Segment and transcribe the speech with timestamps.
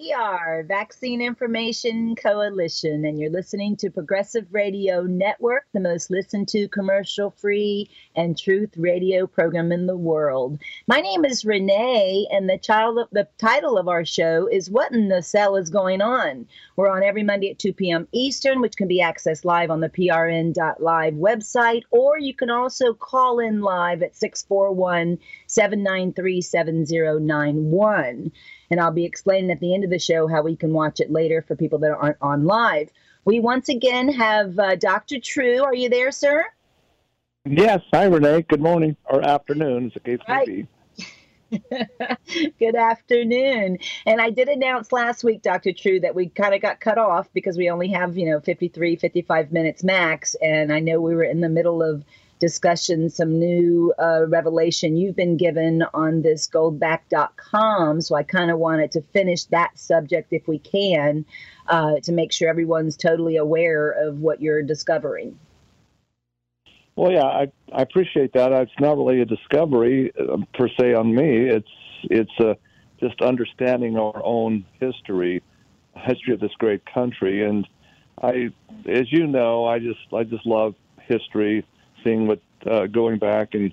[0.00, 6.48] We are Vaccine Information Coalition, and you're listening to Progressive Radio Network, the most listened
[6.48, 10.58] to commercial free and truth radio program in the world.
[10.86, 15.08] My name is Renee, and the, child, the title of our show is What in
[15.08, 16.46] the Cell is Going On?
[16.76, 18.08] We're on every Monday at 2 p.m.
[18.12, 23.38] Eastern, which can be accessed live on the prn.live website, or you can also call
[23.38, 28.32] in live at 641 793 7091
[28.70, 31.10] and I'll be explaining at the end of the show how we can watch it
[31.10, 32.90] later for people that aren't on live.
[33.24, 35.20] We once again have uh, Dr.
[35.20, 35.62] True.
[35.62, 36.44] Are you there, sir?
[37.44, 37.82] Yes.
[37.92, 38.42] Hi, Renee.
[38.42, 40.68] Good morning or afternoon, as the case may be.
[42.58, 43.78] Good afternoon.
[44.06, 45.72] And I did announce last week, Dr.
[45.72, 48.96] True, that we kind of got cut off because we only have, you know, 53,
[48.96, 50.36] 55 minutes max.
[50.40, 52.04] And I know we were in the middle of
[52.40, 58.00] discussion, some new uh, revelation you've been given on this goldback.com.
[58.00, 61.24] So I kind of wanted to finish that subject if we can
[61.68, 65.38] uh, to make sure everyone's totally aware of what you're discovering.
[66.96, 68.52] Well, yeah, I, I appreciate that.
[68.52, 71.48] It's not really a discovery uh, per se on me.
[71.48, 71.68] It's
[72.04, 72.54] it's uh,
[72.98, 75.42] just understanding our own history,
[75.94, 77.66] history of this great country, and
[78.20, 78.50] I,
[78.86, 80.74] as you know, I just I just love
[81.06, 81.64] history
[82.04, 83.72] seeing what uh, going back and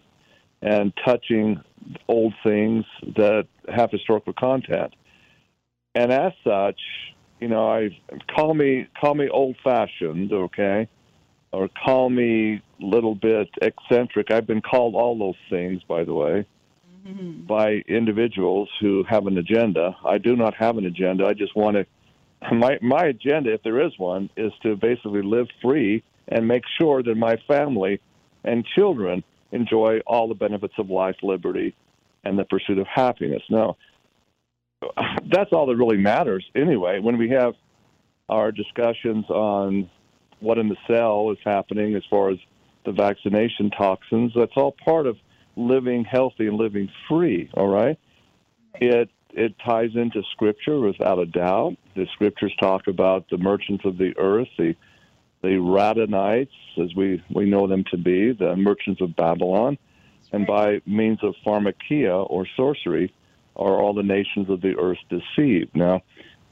[0.61, 1.61] and touching
[2.07, 2.83] old things
[3.15, 4.93] that have historical content.
[5.93, 6.79] And as such,
[7.39, 7.89] you know, I
[8.35, 10.87] call me call me old fashioned, okay,
[11.51, 14.31] or call me a little bit eccentric.
[14.31, 16.45] I've been called all those things, by the way,
[17.07, 17.45] mm-hmm.
[17.45, 19.95] by individuals who have an agenda.
[20.05, 21.25] I do not have an agenda.
[21.25, 21.85] I just want to.
[22.53, 27.01] My my agenda, if there is one, is to basically live free and make sure
[27.01, 27.99] that my family
[28.47, 31.75] and children enjoy all the benefits of life, liberty,
[32.23, 33.43] and the pursuit of happiness.
[33.49, 33.77] Now,
[35.31, 36.99] that's all that really matters anyway.
[36.99, 37.53] When we have
[38.29, 39.89] our discussions on
[40.39, 42.37] what in the cell is happening as far as
[42.85, 45.17] the vaccination toxins, that's all part of
[45.55, 47.97] living healthy and living free, all right?
[48.75, 51.75] It it ties into scripture without a doubt.
[51.95, 54.75] The scriptures talk about the merchants of the earth, the
[55.41, 56.49] the Radhanites,
[56.81, 59.77] as we, we know them to be, the merchants of Babylon,
[60.31, 63.13] and by means of pharmakia or sorcery
[63.55, 65.75] are all the nations of the earth deceived.
[65.75, 66.01] Now,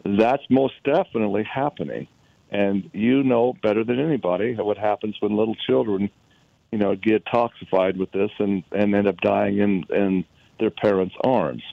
[0.04, 2.08] that's most definitely happening.
[2.52, 6.10] And you know better than anybody what happens when little children,
[6.72, 10.26] you know, get toxified with this and, and end up dying in, in
[10.60, 11.64] their parents' arms.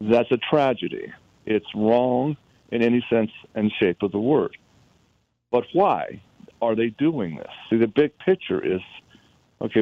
[0.00, 1.12] That's a tragedy.
[1.44, 2.36] It's wrong
[2.70, 4.56] in any sense and shape of the word.
[5.50, 6.20] But why
[6.62, 7.50] are they doing this?
[7.68, 8.80] See, the big picture is
[9.60, 9.80] okay.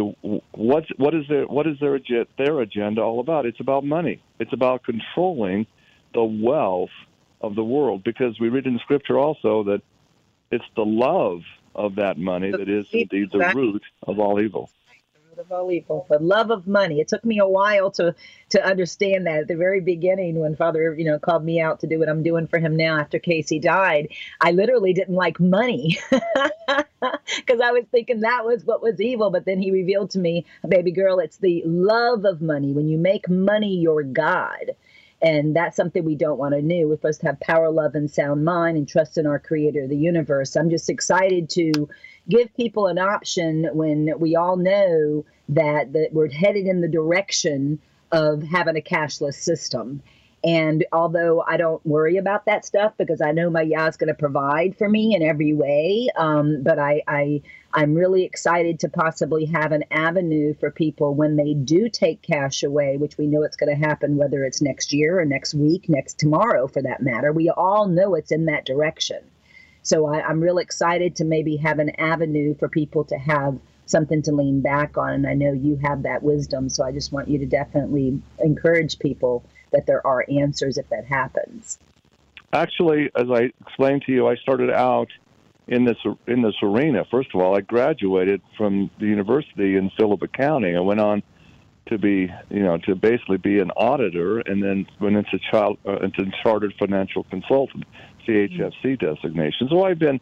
[0.53, 1.99] What what is their what is their
[2.39, 3.47] their agenda all about?
[3.47, 4.23] It's about money.
[4.39, 5.67] It's about controlling
[6.15, 6.91] the wealth
[7.41, 9.83] of the world because we read in Scripture also that
[10.51, 11.43] it's the love
[11.75, 14.71] of that money that is indeed the root of all evil
[15.39, 17.01] of all evil, the love of money.
[17.01, 18.15] It took me a while to
[18.51, 21.87] to understand that at the very beginning when Father, you know, called me out to
[21.87, 24.09] do what I'm doing for him now after Casey died.
[24.41, 29.31] I literally didn't like money because I was thinking that was what was evil.
[29.31, 32.73] But then he revealed to me, baby girl, it's the love of money.
[32.73, 34.73] When you make money your God.
[35.21, 36.87] And that's something we don't want to do.
[36.87, 39.97] We're supposed to have power, love, and sound mind and trust in our creator, the
[39.97, 40.55] universe.
[40.55, 41.89] I'm just excited to
[42.29, 47.79] give people an option when we all know that, that we're headed in the direction
[48.13, 50.03] of having a cashless system.
[50.45, 54.09] And although I don't worry about that stuff because I know my Yah is going
[54.09, 57.43] to provide for me in every way, um, but I, I
[57.75, 62.63] I'm really excited to possibly have an avenue for people when they do take cash
[62.63, 65.89] away, which we know it's going to happen whether it's next year or next week,
[65.89, 67.33] next tomorrow for that matter.
[67.33, 69.23] We all know it's in that direction.
[69.89, 74.21] So I, I'm real excited to maybe have an avenue for people to have something
[74.21, 75.15] to lean back on.
[75.15, 76.69] And I know you have that wisdom.
[76.69, 81.07] So I just want you to definitely encourage people that there are answers if that
[81.07, 81.79] happens.
[82.53, 85.09] Actually, as I explained to you, I started out
[85.69, 85.97] in this
[86.27, 87.07] in this arena.
[87.11, 90.77] First of all, I graduated from the university in Phillip County.
[90.77, 91.23] I went on
[91.87, 95.97] to be, you know, to basically be an auditor, and then went into child uh,
[95.99, 97.85] into chartered financial consultant.
[98.29, 99.69] CHFC designation.
[99.71, 100.21] So I've been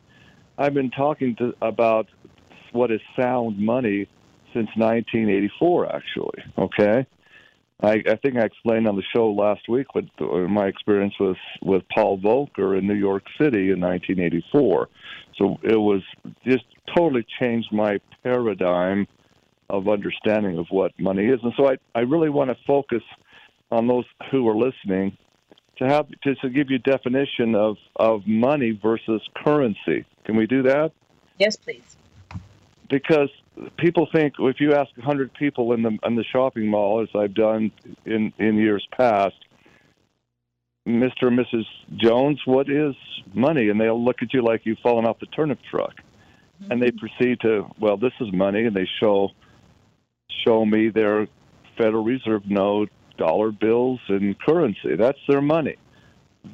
[0.59, 2.09] I've been talking to, about
[2.73, 4.09] what is sound money
[4.55, 5.95] since 1984.
[5.95, 7.07] Actually, okay.
[7.83, 11.37] I, I think I explained on the show last week what uh, my experience was
[11.63, 14.89] with Paul Volcker in New York City in 1984.
[15.37, 16.01] So it was
[16.47, 16.65] just
[16.97, 19.07] totally changed my paradigm
[19.69, 21.41] of understanding of what money is.
[21.43, 23.03] And so I, I really want to focus
[23.71, 25.17] on those who are listening
[25.79, 30.05] to have to, to give you definition of of money versus currency.
[30.25, 30.93] Can we do that?
[31.39, 31.97] Yes, please.
[32.89, 33.31] Because
[33.79, 37.35] people think if you ask 100 people in the in the shopping mall, as I've
[37.35, 37.71] done
[38.05, 39.37] in in years past,
[40.87, 41.29] Mr.
[41.29, 41.65] and Mrs.
[41.97, 42.95] Jones, what is
[43.35, 43.69] money?
[43.69, 45.95] And they'll look at you like you've fallen off the turnip truck,
[46.63, 46.73] mm-hmm.
[46.73, 49.31] and they proceed to, well, this is money, and they show
[50.47, 51.27] show me their
[51.77, 54.97] Federal Reserve note, dollar bills, and currency.
[54.97, 55.77] That's their money.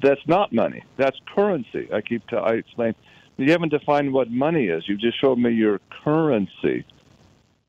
[0.03, 0.83] That's not money.
[0.97, 1.89] That's currency.
[1.93, 2.95] I keep t- I explain.
[3.37, 4.89] You haven't defined what money is.
[4.89, 6.85] You just showed me your currency,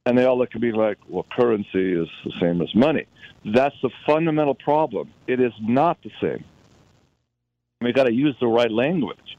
[0.06, 3.06] and they all look at me like, "Well, currency is the same as money."
[3.45, 5.10] That's the fundamental problem.
[5.28, 6.44] It is not the same.
[7.81, 9.38] We've got to use the right language.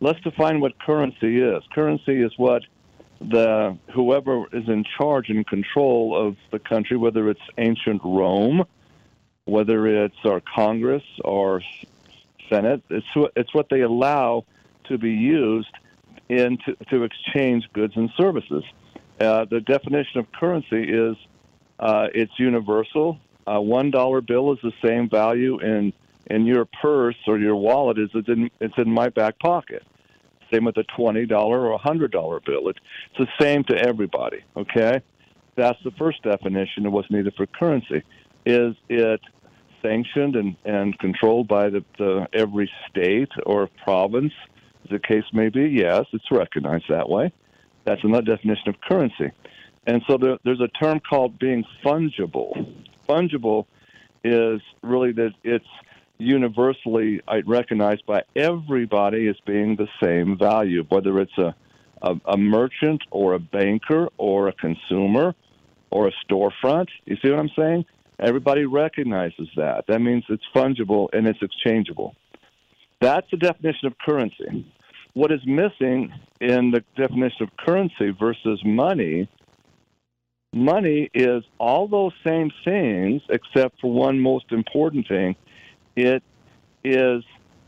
[0.00, 1.62] Let's define what currency is.
[1.74, 2.62] Currency is what
[3.28, 8.66] the whoever is in charge and control of the country, whether it's ancient Rome,
[9.44, 11.62] whether it's our Congress or
[12.48, 13.06] Senate, it's
[13.36, 14.44] it's what they allow
[14.84, 15.72] to be used
[16.28, 18.64] in to, to exchange goods and services.
[19.20, 21.16] Uh, the definition of currency is
[21.78, 23.18] uh, it's universal.
[23.46, 25.92] A one dollar bill is the same value in
[26.26, 29.84] in your purse or your wallet as it's in it's in my back pocket.
[30.54, 32.68] Same with a twenty dollar or a hundred dollar bill.
[32.68, 32.78] It's,
[33.10, 34.40] it's the same to everybody.
[34.56, 35.00] Okay,
[35.56, 38.02] that's the first definition of what's needed for currency.
[38.46, 39.20] Is it
[39.82, 44.32] sanctioned and, and controlled by the, the every state or province,
[44.84, 45.68] as the case may be?
[45.68, 47.32] Yes, it's recognized that way.
[47.84, 49.30] That's another definition of currency.
[49.86, 52.74] And so there, there's a term called being fungible.
[53.08, 53.66] Fungible
[54.22, 55.66] is really that it's
[56.18, 61.54] universally recognized by everybody as being the same value, whether it's a,
[62.02, 65.34] a, a merchant or a banker or a consumer
[65.90, 66.88] or a storefront.
[67.04, 67.84] You see what I'm saying?
[68.20, 69.84] Everybody recognizes that.
[69.88, 72.14] That means it's fungible and it's exchangeable.
[73.00, 74.72] That's the definition of currency.
[75.14, 79.28] What is missing in the definition of currency versus money
[80.54, 85.34] money is all those same things except for one most important thing
[85.96, 86.22] it
[86.82, 87.24] is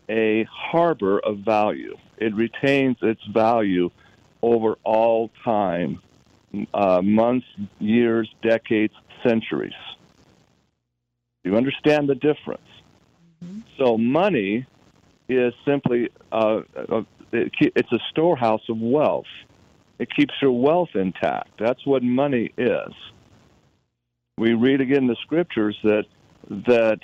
[0.09, 1.97] a harbor of value.
[2.19, 3.91] It retains its value
[4.43, 6.01] over all time
[6.73, 7.47] uh, months,
[7.79, 8.95] years, decades,
[9.27, 9.73] centuries.
[11.45, 12.69] You understand the difference?
[13.45, 13.61] Mm-hmm.
[13.79, 14.67] So, money
[15.29, 17.03] is simply uh, uh,
[17.33, 19.27] it, it's a storehouse of wealth.
[19.99, 21.51] It keeps your wealth intact.
[21.59, 22.93] That's what money is.
[24.39, 26.05] We read again in the scriptures that
[26.49, 26.99] that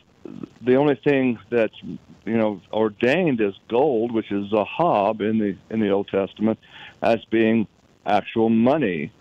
[0.61, 5.81] the only thing that's you know ordained as gold, which is zahab in the in
[5.81, 6.59] the Old Testament,
[7.03, 7.67] as being
[8.07, 9.13] actual money,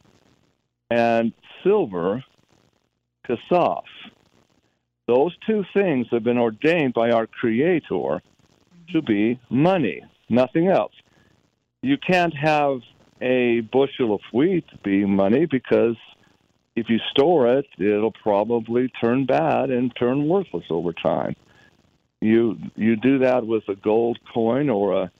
[0.90, 1.34] and
[1.64, 2.24] silver,
[3.28, 3.84] kasaf.
[5.08, 8.22] Those two things have been ordained by our Creator
[8.94, 10.94] to be money, nothing else.
[11.82, 12.82] You can't have
[13.22, 15.96] a bushel of wheat be money because
[16.76, 21.36] if you store it, it'll probably turn bad and turn worthless over time.
[22.22, 25.12] You you do that with a gold coin or a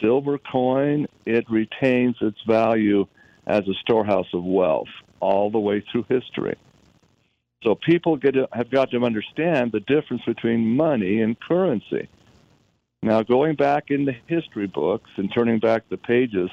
[0.00, 3.06] silver coin, it retains its value
[3.46, 4.88] as a storehouse of wealth
[5.20, 6.56] all the way through history.
[7.62, 12.08] So people get to, have got to understand the difference between money and currency.
[13.02, 16.50] Now, going back in the history books and turning back the pages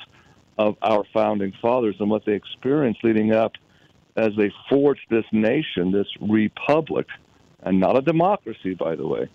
[0.58, 3.54] of our founding fathers and what they experienced leading up
[4.16, 7.08] as they forged this nation, this republic,
[7.64, 9.30] and not a democracy, by the way,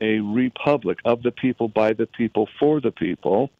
[0.00, 3.50] a republic of the people, by the people, for the people.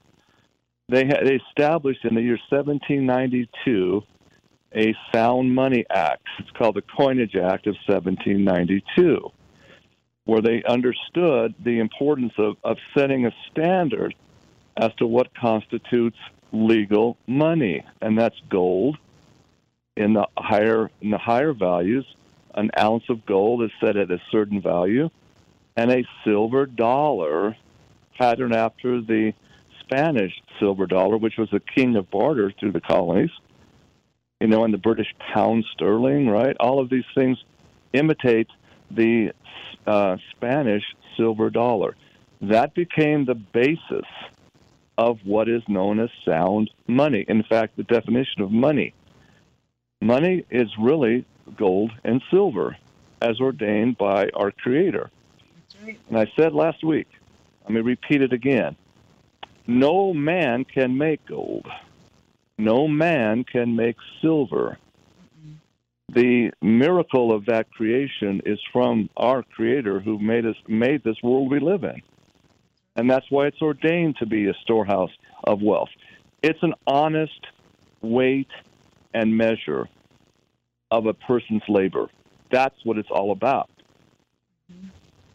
[0.89, 4.03] They had established in the year 1792
[4.75, 6.27] a Sound Money Act.
[6.39, 9.31] It's called the Coinage Act of 1792,
[10.25, 14.15] where they understood the importance of, of setting a standard
[14.77, 16.19] as to what constitutes
[16.53, 18.99] legal money, and that's gold,
[19.97, 22.07] in the higher in the higher values,
[22.55, 25.09] an ounce of gold is set at a certain value,
[25.77, 27.57] and a silver dollar,
[28.19, 29.33] patterned after the
[29.81, 33.31] Spanish silver dollar, which was the king of barter through the colonies.
[34.41, 36.55] You know, and the British pound sterling, right?
[36.61, 37.39] All of these things
[37.95, 38.49] imitate
[38.91, 39.33] the
[39.87, 40.85] uh, Spanish
[41.17, 41.97] silver dollar.
[42.43, 44.05] That became the basis
[44.99, 47.25] of what is known as sound money.
[47.29, 48.93] In fact, the definition of money
[50.07, 51.25] Money is really
[51.57, 52.77] gold and silver
[53.21, 55.11] as ordained by our Creator.
[55.85, 55.99] Right.
[56.09, 57.09] And I said last week,
[57.65, 58.77] let me repeat it again.
[59.67, 61.67] No man can make gold.
[62.57, 64.79] No man can make silver.
[66.09, 71.51] the miracle of that creation is from our Creator who made us made this world
[71.51, 72.01] we live in,
[72.95, 75.11] and that's why it's ordained to be a storehouse
[75.43, 75.91] of wealth.
[76.45, 77.45] It's an honest
[78.03, 78.53] weight
[79.13, 79.89] and measure
[80.91, 82.09] of a person's labor.
[82.51, 83.71] That's what it's all about.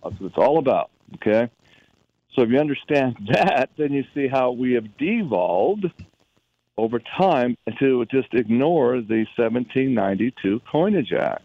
[0.04, 0.90] That's what it's all about.
[1.16, 1.50] Okay.
[2.36, 5.86] So if you understand that, then you see how we have devolved
[6.78, 11.44] over time to just ignore the 1792 Coinage Act.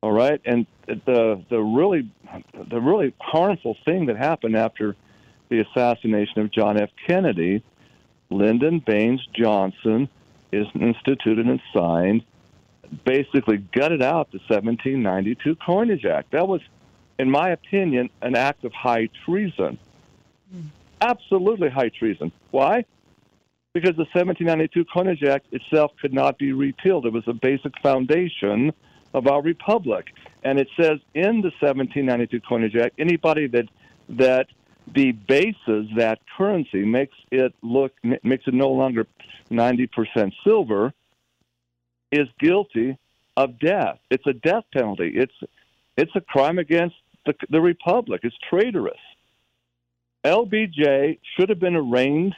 [0.00, 2.08] All right, and the the really
[2.70, 4.94] the really harmful thing that happened after
[5.48, 6.90] the assassination of John F.
[7.08, 7.64] Kennedy,
[8.30, 10.08] Lyndon Baines Johnson
[10.52, 12.22] is instituted and signed,
[13.04, 16.32] basically gutted out the 1792 Coinage Act.
[16.32, 16.60] That was
[17.18, 19.78] in my opinion, an act of high treason.
[21.00, 22.32] Absolutely high treason.
[22.50, 22.84] Why?
[23.72, 27.06] Because the 1792 Coinage Act itself could not be repealed.
[27.06, 28.72] It was a basic foundation
[29.14, 30.06] of our republic.
[30.44, 33.68] And it says in the 1792 Coinage Act, anybody that
[34.10, 34.46] that
[34.90, 37.92] debases that currency makes it look
[38.22, 39.06] makes it no longer
[39.50, 40.94] 90% silver
[42.10, 42.98] is guilty
[43.36, 43.98] of death.
[44.10, 45.12] It's a death penalty.
[45.14, 45.34] It's
[45.96, 46.96] it's a crime against
[47.26, 48.20] the, the Republic.
[48.24, 49.00] It's traitorous.
[50.24, 52.34] LBJ should have been arraigned,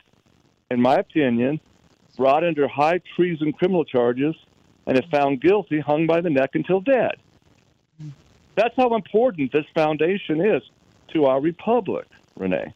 [0.71, 1.61] in my opinion,
[2.17, 4.35] brought under high treason criminal charges,
[4.87, 7.17] and if found guilty, hung by the neck until dead.
[8.57, 10.63] That's how important this foundation is
[11.13, 12.73] to our republic, Renee.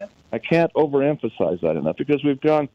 [0.00, 0.10] Yep.
[0.32, 2.68] I can't overemphasize that enough because we've gone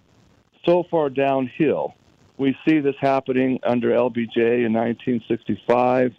[0.66, 1.96] so far downhill.
[2.40, 6.14] We see this happening under LBJ in 1965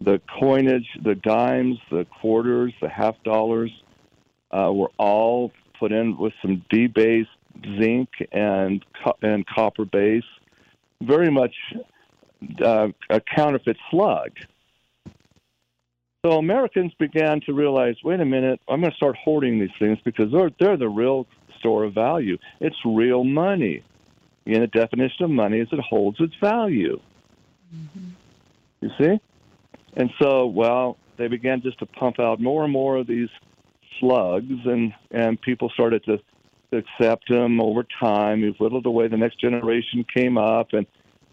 [0.00, 3.70] the coinage, the dimes, the quarters, the half dollars
[4.50, 7.28] uh, were all put in with some debased
[7.78, 8.84] zinc and
[9.22, 10.24] and copper base,
[11.02, 11.54] very much
[12.64, 14.30] uh, a counterfeit slug.
[16.24, 19.98] So Americans began to realize, wait a minute, I'm going to start hoarding these things
[20.04, 21.26] because they're they're the real
[21.58, 22.38] store of value.
[22.60, 23.82] It's real money.
[24.46, 27.00] And the definition of money is it holds its value.
[27.74, 28.08] Mm-hmm.
[28.80, 29.20] You see?
[29.94, 33.28] And so, well, they began just to pump out more and more of these
[33.98, 36.18] slugs, and and people started to
[36.72, 38.40] accept them over time.
[38.40, 39.08] You've whittled away.
[39.08, 40.86] The next generation came up, and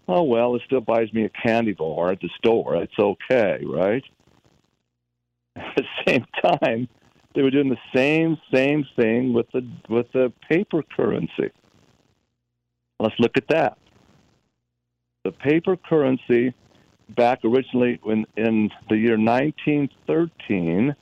[0.06, 2.76] oh well, it still buys me a candy bar at the store.
[2.76, 4.04] It's okay, right?
[5.56, 6.88] At the same time,
[7.34, 11.50] they were doing the same same thing with the with the paper currency.
[13.00, 13.78] Let's look at that.
[15.24, 16.54] The paper currency
[17.10, 20.94] back originally when in the year 1913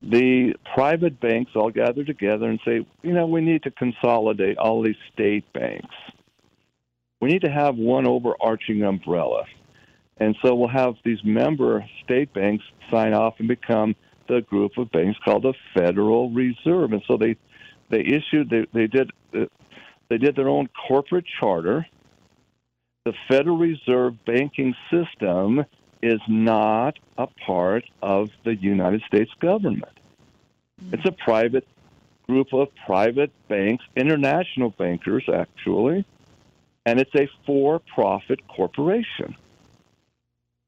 [0.00, 4.82] the private banks all gather together and say, you know, we need to consolidate all
[4.82, 5.94] these state banks.
[7.20, 9.44] We need to have one overarching umbrella.
[10.18, 13.96] And so we'll have these member state banks sign off and become
[14.28, 16.92] the group of banks called the Federal Reserve.
[16.92, 17.36] And so they
[17.90, 19.46] they issued they, they did uh,
[20.08, 21.86] they did their own corporate charter
[23.08, 25.64] the Federal Reserve banking system
[26.02, 29.98] is not a part of the United States government.
[30.92, 31.66] It's a private
[32.28, 36.04] group of private banks, international bankers, actually,
[36.84, 39.34] and it's a for profit corporation.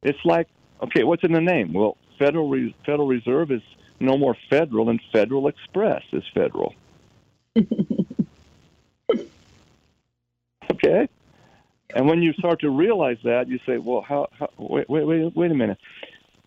[0.02, 0.48] It's like,
[0.82, 1.74] okay, what's in the name?
[1.74, 3.62] Well, Federal, Re- Federal Reserve is
[4.00, 6.74] no more federal than Federal Express is federal.
[10.84, 11.08] okay?
[11.94, 14.28] And when you start to realize that, you say, "Well, how?
[14.38, 15.78] how wait, wait, wait, wait a minute.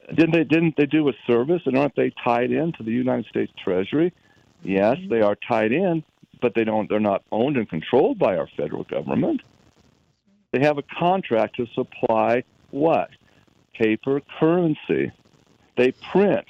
[0.07, 0.43] Didn't they?
[0.43, 1.61] Didn't they do a service?
[1.65, 4.13] And aren't they tied in to the United States Treasury?
[4.63, 5.13] Yes, mm-hmm.
[5.13, 6.03] they are tied in,
[6.41, 6.89] but they don't.
[6.89, 9.41] They're not owned and controlled by our federal government.
[10.51, 13.09] They have a contract to supply what?
[13.73, 15.11] Paper currency.
[15.77, 16.45] They print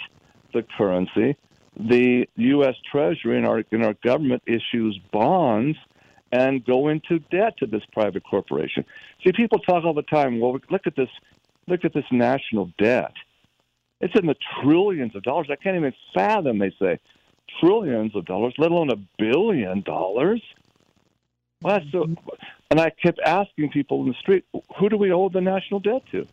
[0.53, 1.37] the currency.
[1.77, 2.75] The U.S.
[2.91, 5.77] Treasury and our and our government issues bonds
[6.33, 8.83] and go into debt to this private corporation.
[9.23, 10.39] See, people talk all the time.
[10.39, 11.09] Well, look at this.
[11.67, 13.13] Look at this national debt.
[14.01, 15.47] It's in the trillions of dollars.
[15.49, 16.57] I can't even fathom.
[16.57, 16.99] They say
[17.61, 20.41] trillions of dollars, let alone a billion dollars.
[21.61, 22.09] Well, so,
[22.69, 24.43] and I kept asking people in the street,
[24.77, 26.27] who do we owe the national debt to?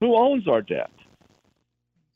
[0.00, 0.92] Who owns our debt?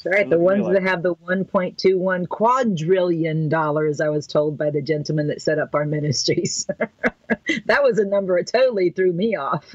[0.04, 0.28] Right.
[0.28, 5.42] The ones that have the 1.21 quadrillion dollars, I was told by the gentleman that
[5.42, 6.66] set up our ministries.
[7.66, 9.74] that was a number that totally threw me off.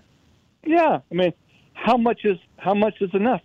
[0.66, 1.32] yeah, I mean,
[1.74, 3.42] how much is how much is enough?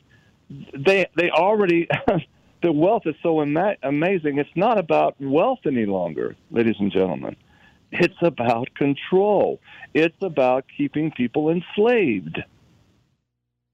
[0.74, 1.88] They they already
[2.62, 4.38] the wealth is so ama- amazing.
[4.38, 7.36] It's not about wealth any longer, ladies and gentlemen.
[7.92, 9.60] It's about control.
[9.94, 12.42] It's about keeping people enslaved.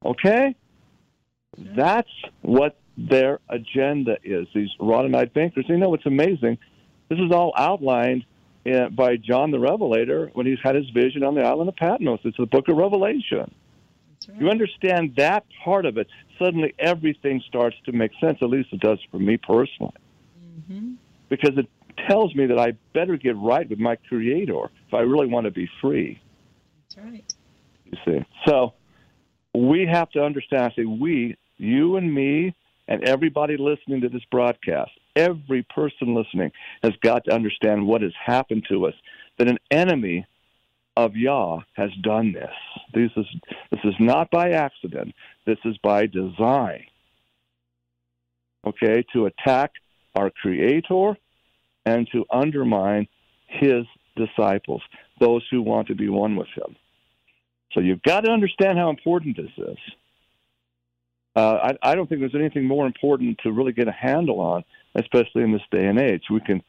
[0.05, 0.55] Okay?
[1.57, 2.10] That's
[2.41, 4.48] what their agenda is.
[4.53, 5.65] These Radhanite bankers.
[5.67, 6.57] You know what's amazing?
[7.10, 8.25] This is all outlined
[8.65, 12.19] uh, by John the Revelator when he's had his vision on the island of Patmos.
[12.24, 13.53] It's the book of Revelation.
[14.27, 14.41] Right.
[14.41, 16.07] You understand that part of it,
[16.39, 18.38] suddenly everything starts to make sense.
[18.41, 19.93] At least it does for me personally.
[20.39, 20.93] Mm-hmm.
[21.29, 21.67] Because it
[22.07, 25.51] tells me that I better get right with my Creator if I really want to
[25.51, 26.22] be free.
[26.95, 27.33] That's right.
[27.86, 28.25] You see.
[28.45, 28.74] So
[29.53, 32.55] we have to understand, I say we, you and me,
[32.88, 38.13] and everybody listening to this broadcast, every person listening has got to understand what has
[38.24, 38.93] happened to us.
[39.38, 40.25] That an enemy
[40.95, 42.51] of Yah has done this.
[42.93, 43.25] This is
[43.72, 45.13] this is not by accident.
[45.45, 46.86] This is by design.
[48.65, 49.72] Okay, to attack
[50.15, 51.17] our Creator
[51.86, 53.07] and to undermine
[53.48, 54.81] His disciples,
[55.19, 56.75] those who want to be one with Him.
[57.74, 59.77] So you've got to understand how important this is.
[61.35, 64.63] Uh, I, I don't think there's anything more important to really get a handle on,
[64.95, 66.23] especially in this day and age.
[66.29, 66.61] We can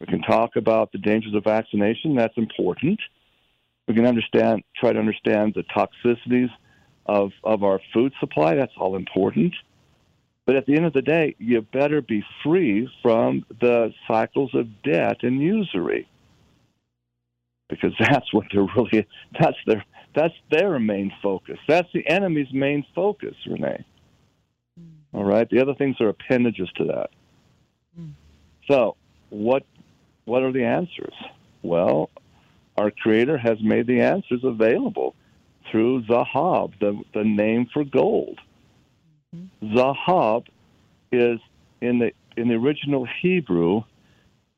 [0.00, 2.14] we can talk about the dangers of vaccination.
[2.14, 3.00] That's important.
[3.88, 6.50] We can understand, try to understand the toxicities
[7.06, 8.54] of of our food supply.
[8.54, 9.54] That's all important.
[10.46, 14.82] But at the end of the day, you better be free from the cycles of
[14.82, 16.08] debt and usury,
[17.68, 19.06] because that's what they're really
[19.38, 21.58] that's their that's their main focus.
[21.68, 23.84] That's the enemy's main focus, Renee.
[25.12, 25.48] All right.
[25.48, 27.10] The other things are appendages to that.
[27.98, 28.12] Mm.
[28.68, 28.96] So,
[29.30, 29.64] what
[30.24, 31.14] what are the answers?
[31.62, 32.10] Well,
[32.76, 35.14] our Creator has made the answers available
[35.70, 38.38] through Zahab, the, the name for gold.
[39.34, 39.76] Mm-hmm.
[39.76, 40.46] Zahab
[41.12, 41.40] is
[41.80, 43.82] in the in the original Hebrew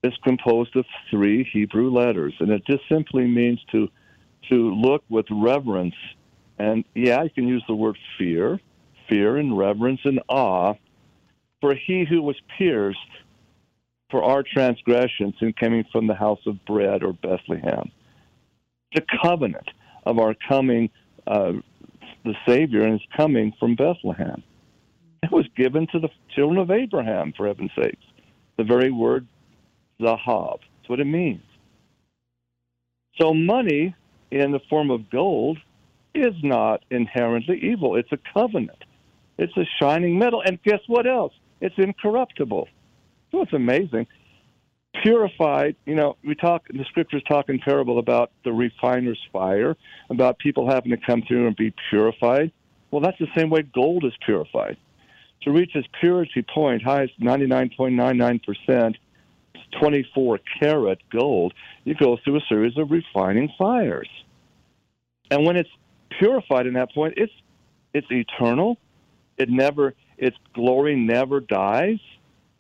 [0.03, 3.89] is composed of three Hebrew letters, and it just simply means to
[4.51, 5.95] to look with reverence.
[6.59, 8.61] And yeah, you can use the word fear,
[9.09, 10.75] fear and reverence and awe
[11.61, 12.99] for he who was pierced
[14.11, 17.91] for our transgressions and coming from the house of bread or Bethlehem.
[18.95, 19.69] The covenant
[20.07, 20.91] of our coming,
[21.27, 21.53] uh,
[22.25, 24.43] the Savior, and his coming from Bethlehem.
[25.23, 28.05] It was given to the children of Abraham, for heaven's sakes.
[28.57, 29.27] The very word
[30.01, 30.61] zahab.
[30.61, 31.43] That's what it means.
[33.21, 33.95] So money
[34.31, 35.59] in the form of gold
[36.15, 37.97] is not inherently evil.
[37.97, 38.85] It's a covenant.
[39.39, 40.43] It's a shining metal.
[40.45, 41.33] And guess what else?
[41.61, 42.69] It's incorruptible.
[43.31, 44.07] So it's amazing.
[45.03, 49.77] Purified, you know, we talk, the scriptures talk in parable about the refiner's fire,
[50.11, 52.51] about people having to come through and be purified.
[52.91, 54.77] Well, that's the same way gold is purified.
[55.43, 58.95] To reach its purity point, highest 99.99%,
[59.79, 61.53] 24 karat gold,
[61.85, 64.09] you go through a series of refining fires.
[65.31, 65.71] And when it's
[66.19, 67.33] purified in that point, it's
[67.95, 68.79] it's eternal,
[69.39, 71.99] it never, its glory never dies.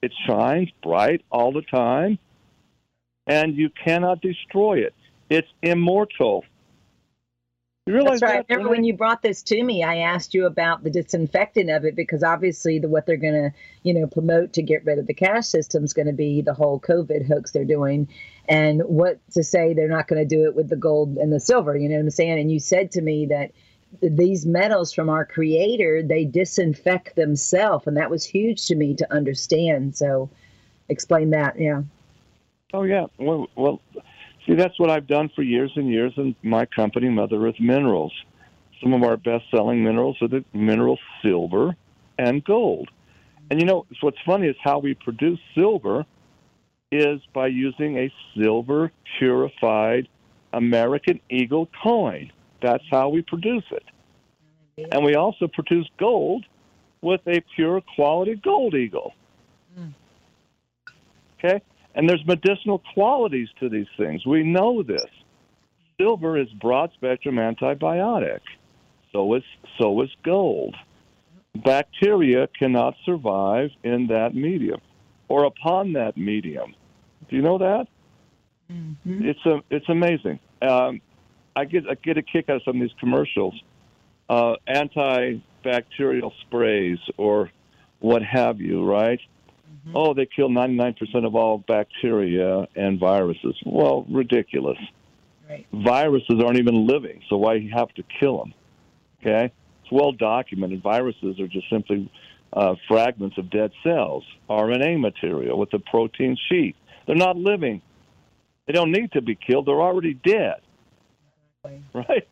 [0.01, 2.19] It shines bright all the time,
[3.27, 4.95] and you cannot destroy it.
[5.29, 6.45] It's immortal.
[7.89, 8.49] You realize That's right.
[8.49, 11.87] That, Remember when you brought this to me, I asked you about the disinfectant of
[11.87, 13.51] it because obviously the what they're going to,
[13.83, 16.53] you know, promote to get rid of the cash system is going to be the
[16.53, 18.07] whole COVID hoax they're doing,
[18.47, 21.41] and what to say they're not going to do it with the gold and the
[21.41, 21.77] silver.
[21.77, 22.39] You know what I'm saying?
[22.39, 23.53] And you said to me that
[24.03, 29.13] these metals from our creator they disinfect themselves and that was huge to me to
[29.13, 29.97] understand.
[29.97, 30.31] So
[30.89, 31.83] explain that yeah.
[32.73, 33.07] Oh yeah.
[33.19, 33.81] Well, well
[34.47, 38.13] see that's what i've done for years and years in my company mother earth minerals.
[38.83, 41.77] Some of our best selling minerals are the mineral silver
[42.19, 42.91] and gold.
[43.51, 46.05] And you know what's funny is how we produce silver
[46.91, 50.09] is by using a silver purified
[50.55, 53.85] american eagle coin that's how we produce it.
[54.93, 56.45] And we also produce gold
[57.01, 59.13] with a pure quality gold eagle.
[59.79, 59.95] Mm.
[61.39, 61.63] Okay?
[61.95, 64.25] And there's medicinal qualities to these things.
[64.25, 65.07] We know this.
[66.01, 68.41] Silver is broad spectrum antibiotic.
[69.13, 69.43] So is
[69.81, 70.77] so is gold.
[71.57, 74.81] Bacteria cannot survive in that medium
[75.29, 76.75] or upon that medium.
[77.29, 77.89] Do you know that?
[78.71, 79.27] Mm-hmm.
[79.27, 80.39] It's a, it's amazing.
[80.63, 81.01] Um,
[81.59, 83.61] I get I get a kick out of some of these commercials,
[84.29, 87.51] uh, antibacterial sprays or
[87.99, 89.19] what have you, right?
[89.69, 89.97] Mm-hmm.
[89.97, 93.57] Oh, they kill 99% of all bacteria and viruses.
[93.67, 94.79] Well, ridiculous.
[95.51, 95.67] Right.
[95.73, 98.55] Viruses aren't even living, so why you have to kill them?
[99.21, 100.81] Okay, it's well documented.
[100.81, 102.09] Viruses are just simply
[102.53, 106.77] uh, fragments of dead cells, RNA material with a protein sheet.
[107.07, 107.83] They're not living.
[108.67, 109.67] They don't need to be killed.
[109.67, 110.61] They're already dead.
[111.69, 111.83] Exactly.
[112.09, 112.29] Right?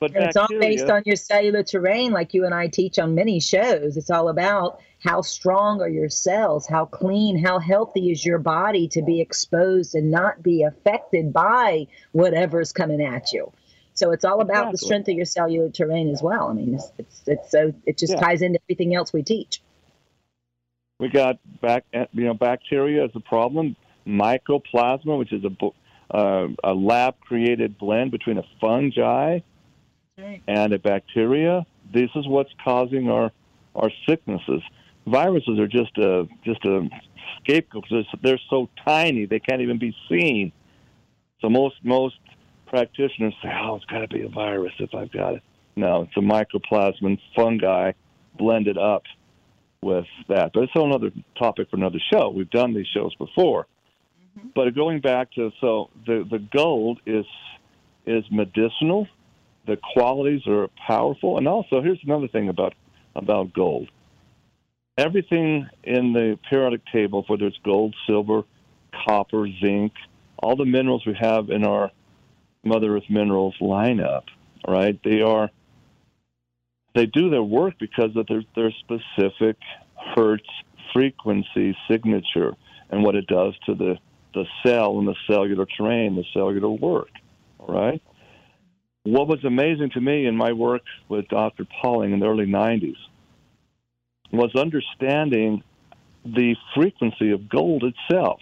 [0.00, 3.38] But it's all based on your cellular terrain, like you and I teach on many
[3.38, 3.98] shows.
[3.98, 8.88] It's all about how strong are your cells, how clean, how healthy is your body
[8.88, 13.52] to be exposed and not be affected by whatever's coming at you.
[13.92, 16.48] So it's all about the strength of your cellular terrain as well.
[16.48, 18.20] I mean, it's it's, it's so it just Yeah.
[18.20, 19.60] ties into everything else we teach.
[20.98, 23.76] we got back, you know, bacteria as a problem.
[24.06, 25.50] Mycoplasma, which is a
[26.10, 29.40] uh, a lab created blend between a fungi
[30.46, 31.64] and a bacteria.
[31.92, 33.32] This is what's causing our
[33.74, 34.62] our sicknesses.
[35.06, 36.88] Viruses are just a just a
[37.38, 40.52] scapegoat they're, they're so tiny they can't even be seen.
[41.40, 42.18] So most most
[42.66, 45.42] practitioners say, "Oh, it's got to be a virus if I've got it."
[45.76, 47.92] No, it's a mycoplasma and fungi
[48.36, 49.04] blended up
[49.82, 50.52] with that.
[50.52, 52.30] But it's a whole other topic for another show.
[52.30, 53.66] We've done these shows before.
[54.38, 54.48] Mm-hmm.
[54.54, 57.26] But going back to so the the gold is
[58.06, 59.06] is medicinal.
[59.66, 62.74] The qualities are powerful, and also here's another thing about
[63.14, 63.90] about gold.
[64.96, 68.42] Everything in the periodic table, whether it's gold, silver,
[69.06, 69.92] copper, zinc,
[70.38, 71.90] all the minerals we have in our
[72.64, 74.24] Mother Earth minerals lineup,
[74.66, 74.98] right?
[75.02, 75.50] They are
[76.94, 79.56] they do their work because of their their specific
[80.14, 80.48] hertz
[80.92, 82.56] frequency signature
[82.90, 83.96] and what it does to the
[84.34, 87.10] the cell and the cellular terrain, the cellular work.
[87.58, 88.02] All right.
[89.04, 91.66] What was amazing to me in my work with Dr.
[91.80, 92.96] Pauling in the early 90s
[94.32, 95.62] was understanding
[96.24, 98.40] the frequency of gold itself.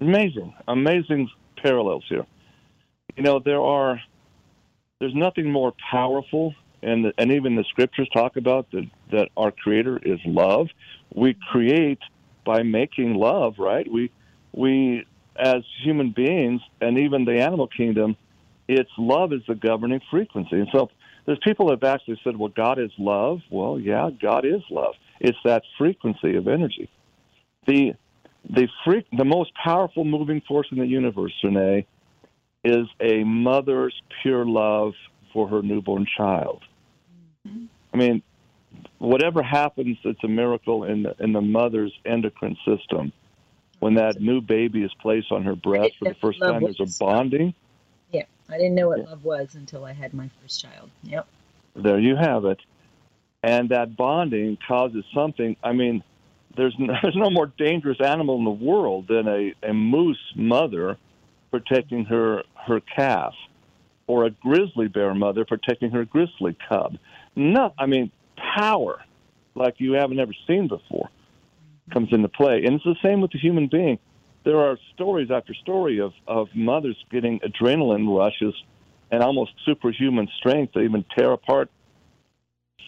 [0.00, 1.30] Amazing, amazing
[1.62, 2.26] parallels here.
[3.16, 4.00] You know, there are,
[5.00, 10.00] there's nothing more powerful, and, and even the scriptures talk about that, that our Creator
[10.02, 10.68] is love.
[11.14, 12.00] We create
[12.44, 13.90] by making love, right?
[13.90, 14.10] We,
[14.56, 15.04] we,
[15.36, 18.16] as human beings, and even the animal kingdom,
[18.68, 20.56] it's love is the governing frequency.
[20.56, 20.90] And so
[21.26, 23.40] there's people that have actually said, well, God is love.
[23.50, 24.94] Well, yeah, God is love.
[25.20, 26.88] It's that frequency of energy.
[27.66, 27.94] The
[28.48, 31.86] the freak, the most powerful moving force in the universe, Renee,
[32.62, 34.92] is a mother's pure love
[35.32, 36.62] for her newborn child.
[37.46, 38.22] I mean,
[38.98, 43.12] whatever happens, it's a miracle in the, in the mother's endocrine system.
[43.84, 46.86] When that new baby is placed on her breast for the first time, there's a
[46.98, 47.52] bonding.
[48.10, 49.10] Yeah, I didn't know what Yeah.
[49.10, 50.88] love was until I had my first child.
[51.02, 51.26] Yep.
[51.76, 52.60] There you have it.
[53.42, 55.54] And that bonding causes something.
[55.62, 56.02] I mean,
[56.56, 60.96] there's no, there's no more dangerous animal in the world than a, a moose mother
[61.50, 63.34] protecting her her calf,
[64.06, 66.96] or a grizzly bear mother protecting her grizzly cub.
[67.36, 68.10] No, I mean
[68.56, 69.04] power
[69.54, 71.10] like you haven't ever seen before
[71.92, 73.98] comes into play, and it's the same with the human being.
[74.44, 78.54] There are stories after story of of mothers getting adrenaline rushes
[79.10, 81.70] and almost superhuman strength to even tear apart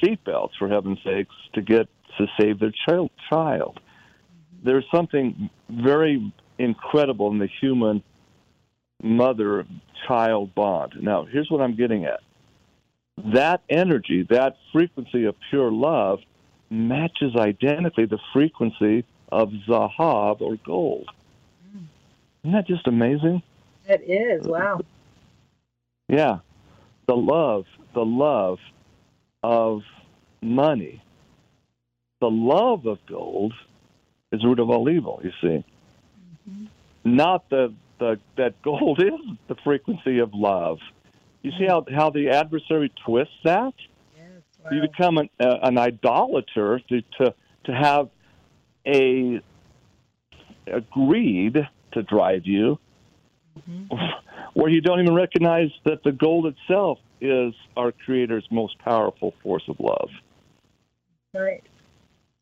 [0.03, 3.11] seatbelts, for heaven's sakes, to get to save their child.
[3.31, 3.81] child.
[4.65, 8.03] There's something very incredible in the human
[9.03, 10.95] mother-child bond.
[11.01, 12.21] Now, here's what I'm getting at.
[13.35, 16.21] That energy, that frequency of pure love,
[16.71, 21.09] matches identically the frequency of zahab or gold.
[22.43, 23.43] Isn't that just amazing?
[23.89, 24.47] It is.
[24.47, 24.81] Wow.
[26.09, 26.39] Yeah.
[27.07, 28.59] The love, the love
[29.43, 29.83] of
[30.41, 31.03] money.
[32.21, 33.53] The love of gold
[34.33, 35.65] is the root of all evil, you see.
[37.05, 40.79] Not the, the that gold is the frequency of love.
[41.43, 41.69] You see mm.
[41.69, 43.75] how, how the adversary twists that?
[44.71, 48.09] You become an, uh, an idolater to, to, to have
[48.87, 49.41] a,
[50.67, 52.79] a greed to drive you
[54.55, 59.65] where you don't even recognize that the gold itself is our creator's most powerful force
[59.69, 60.11] of love.
[61.35, 61.63] Right.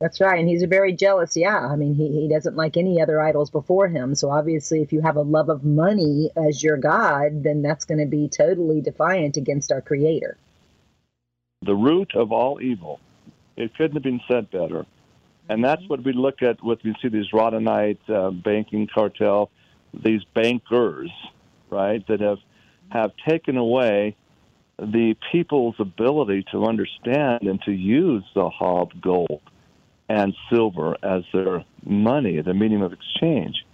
[0.01, 0.39] That's right.
[0.39, 1.59] And he's a very jealous, yeah.
[1.59, 4.15] I mean, he, he doesn't like any other idols before him.
[4.15, 8.01] So obviously, if you have a love of money as your God, then that's going
[8.01, 10.37] to be totally defiant against our creator.
[11.65, 13.01] The root of all evil.
[13.57, 14.87] It couldn't have been said better.
[15.49, 19.51] And that's what we look at with we see these Radhanite uh, banking cartel,
[19.93, 21.11] these bankers,
[21.71, 22.39] right, that have
[22.91, 24.17] have taken away
[24.79, 29.41] the people's ability to understand and to use the hob gold
[30.09, 33.65] and silver as their money, the medium of exchange.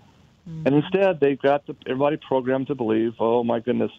[0.46, 3.92] And instead, they've got the, everybody programmed to believe, oh my goodness,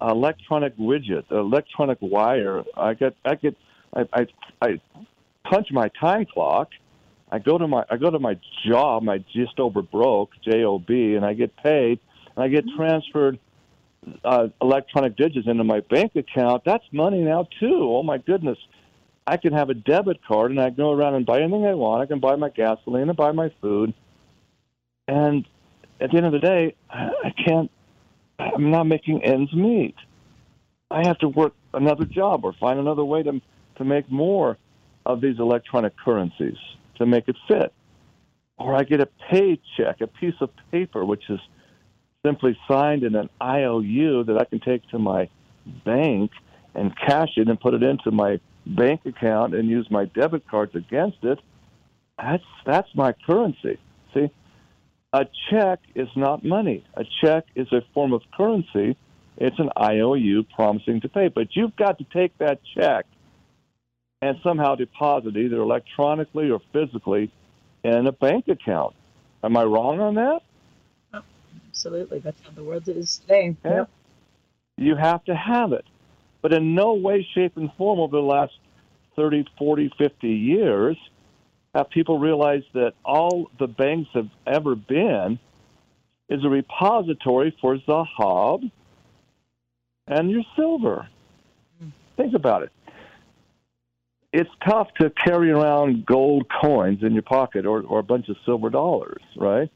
[0.00, 2.64] electronic widget, electronic wire.
[2.76, 3.56] I get, I get,
[3.94, 4.26] I, I,
[4.62, 4.80] I
[5.44, 6.68] punch my time clock.
[7.30, 11.24] I go to my, I go to my job, my just over broke job, and
[11.24, 12.00] I get paid,
[12.34, 13.38] and I get transferred
[14.24, 17.90] uh, electronic digits into my bank account, that's money now too.
[17.90, 18.58] Oh my goodness.
[19.26, 21.74] I can have a debit card and I can go around and buy anything I
[21.74, 22.02] want.
[22.02, 23.92] I can buy my gasoline and buy my food.
[25.06, 25.46] And
[26.00, 27.70] at the end of the day, I can't,
[28.38, 29.96] I'm not making ends meet.
[30.90, 33.40] I have to work another job or find another way to,
[33.76, 34.56] to make more
[35.04, 36.56] of these electronic currencies
[36.96, 37.72] to make it fit.
[38.58, 41.40] Or I get a paycheck, a piece of paper, which is
[42.24, 45.28] simply signed in an IOU that I can take to my
[45.84, 46.32] bank
[46.74, 50.74] and cash it and put it into my bank account and use my debit cards
[50.74, 51.38] against it.
[52.18, 53.78] That's that's my currency.
[54.12, 54.30] See,
[55.12, 56.84] a check is not money.
[56.94, 58.96] A check is a form of currency.
[59.36, 63.06] It's an IOU promising to pay, but you've got to take that check
[64.20, 67.30] and somehow deposit either electronically or physically
[67.84, 68.94] in a bank account.
[69.44, 70.42] Am I wrong on that?
[71.14, 71.22] Oh,
[71.68, 72.18] absolutely.
[72.18, 73.56] That's how the world is today.
[73.64, 73.70] Yeah.
[73.70, 73.90] Yep.
[74.76, 75.84] You have to have it.
[76.42, 78.52] But in no way, shape, and form over the last
[79.16, 80.96] 30, 40, 50 years
[81.78, 85.38] have people realize that all the banks have ever been
[86.28, 88.70] is a repository for Zahab
[90.08, 91.08] and your silver.
[92.16, 92.72] Think about it.
[94.32, 98.36] It's tough to carry around gold coins in your pocket or, or a bunch of
[98.44, 99.70] silver dollars, right?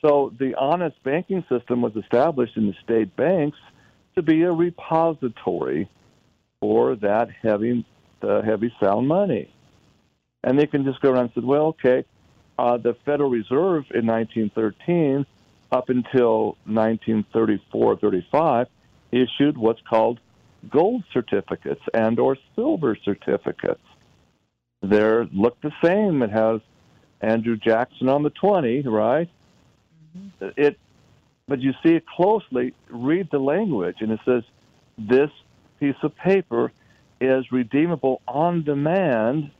[0.00, 3.58] So the honest banking system was established in the state banks
[4.14, 5.88] to be a repository
[6.60, 7.84] for that heavy,
[8.22, 9.53] uh, heavy sound money.
[10.44, 12.04] And they can just go around and say, well, okay,
[12.58, 15.26] uh, the Federal Reserve in 1913
[15.72, 18.68] up until 1934 35
[19.10, 20.20] issued what's called
[20.70, 23.80] gold certificates and or silver certificates.
[24.82, 26.22] They look the same.
[26.22, 26.60] It has
[27.20, 29.30] Andrew Jackson on the 20, right?
[30.40, 30.78] It,
[31.48, 32.74] but you see it closely.
[32.90, 34.42] Read the language, and it says
[34.98, 35.30] this
[35.80, 36.70] piece of paper
[37.20, 39.50] is redeemable on demand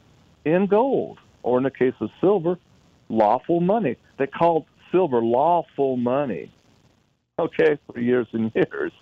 [0.45, 2.59] in gold, or in the case of silver,
[3.09, 3.97] lawful money.
[4.19, 6.53] They called silver lawful money.
[7.39, 8.93] Okay, for years and years.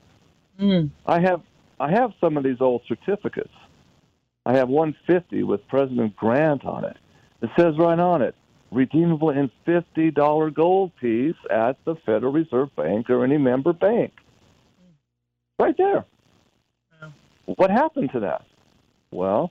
[0.58, 0.90] Mm.
[1.06, 1.42] I have
[1.78, 3.52] I have some of these old certificates.
[4.46, 6.96] I have 150 with President Grant on it.
[7.42, 8.34] It says right on it,
[8.70, 14.12] redeemable in $50 gold piece at the Federal Reserve Bank or any member bank.
[15.58, 16.04] Right there.
[17.46, 18.44] What happened to that?
[19.10, 19.50] Well,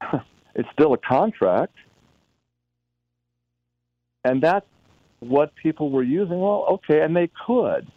[0.54, 1.74] it's still a contract.
[4.24, 4.66] And that's
[5.20, 6.38] what people were using.
[6.38, 7.90] Well, okay, and they could.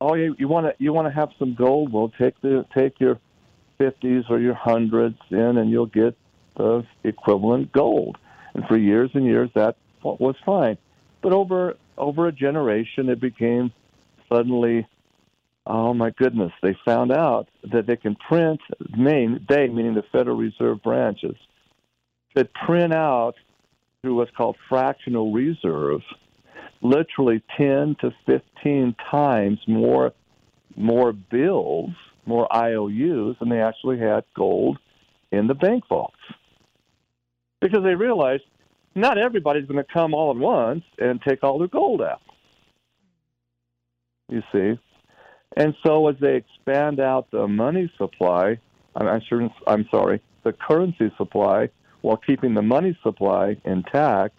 [0.00, 1.92] Oh, you, you want to you want to have some gold?
[1.92, 3.18] Well, take the take your
[3.78, 6.16] fifties or your hundreds in, and you'll get
[6.56, 8.18] the equivalent gold.
[8.54, 10.78] And for years and years, that was fine.
[11.22, 13.72] But over over a generation, it became
[14.30, 14.86] suddenly,
[15.66, 16.52] oh my goodness!
[16.62, 18.60] They found out that they can print.
[18.96, 21.36] Main they meaning the Federal Reserve branches,
[22.36, 23.34] that print out
[24.00, 26.02] through what's called fractional reserve,
[26.82, 30.12] literally ten to fifteen times more
[30.76, 31.90] more bills,
[32.26, 34.78] more IOUs than they actually had gold
[35.32, 36.14] in the bank vaults
[37.60, 38.44] because they realized
[38.94, 42.20] not everybody's going to come all at once and take all their gold out.
[44.28, 44.78] You see,
[45.56, 48.58] and so as they expand out the money supply,
[48.94, 51.70] I'm sure I'm sorry, the currency supply,
[52.02, 54.36] while keeping the money supply intact,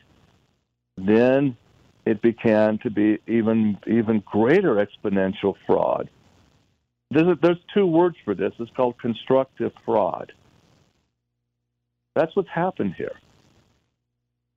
[0.98, 1.58] then
[2.06, 6.10] it began to be even even greater exponential fraud.
[7.12, 8.52] There's, there's two words for this.
[8.60, 10.34] It's called constructive fraud.
[12.16, 13.16] That's what's happened here.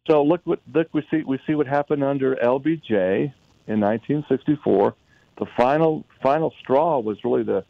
[0.08, 3.32] So look what look we see we see what happened under LBJ
[3.66, 4.94] in 1964.
[5.38, 7.64] The final final straw was really the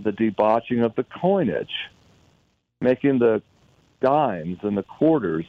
[0.00, 1.72] the debauching of the coinage,
[2.80, 3.42] making the
[4.00, 5.44] dimes and the quarters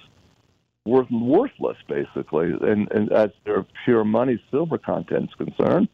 [0.86, 5.88] were worthless basically, and, and as their pure money silver content is concerned.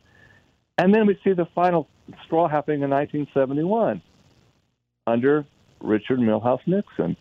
[0.78, 1.88] And then we see the final
[2.26, 4.02] straw happening in 1971
[5.08, 5.46] under
[5.82, 7.15] Richard Milhous Nixon.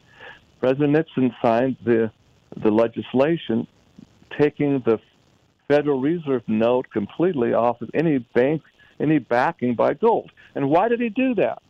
[0.61, 2.11] President Nixon signed the
[2.63, 3.67] the legislation
[4.39, 4.99] taking the
[5.69, 8.63] Federal Reserve note completely off of any bank,
[9.01, 10.31] any backing by gold.
[10.55, 11.63] And why did he do that?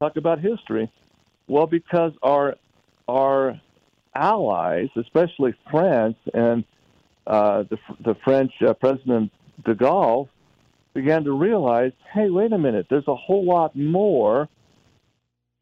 [0.00, 0.90] Talk about history.
[1.50, 2.54] Well, because our
[3.08, 3.60] our
[4.14, 6.62] allies, especially France and
[7.26, 9.32] uh, the, the French uh, President
[9.64, 10.28] de Gaulle,
[10.94, 14.48] began to realize, hey, wait a minute, there's a whole lot more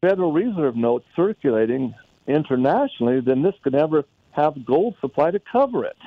[0.01, 1.95] Federal Reserve notes circulating
[2.27, 5.97] internationally, than this could ever have gold supply to cover it.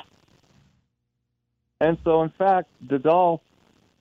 [1.81, 3.41] And so, in fact, de Gaulle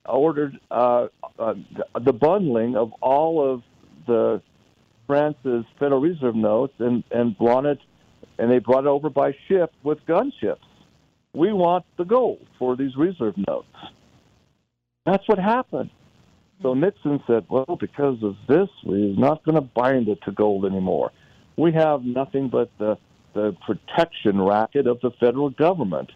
[0.06, 1.08] ordered uh,
[1.40, 1.54] uh,
[2.00, 3.62] the bundling of all of
[4.06, 4.40] the
[5.06, 7.78] France's Federal Reserve notes and, and brought it,
[8.38, 10.58] and they brought it over by ship with gunships.
[11.34, 13.66] We want the gold for these reserve notes.
[15.06, 15.90] That's what happened.
[16.60, 20.64] So Nixon said, well, because of this, we're not going to bind it to gold
[20.64, 21.10] anymore.
[21.56, 22.96] We have nothing but the,
[23.34, 26.12] the protection racket of the federal government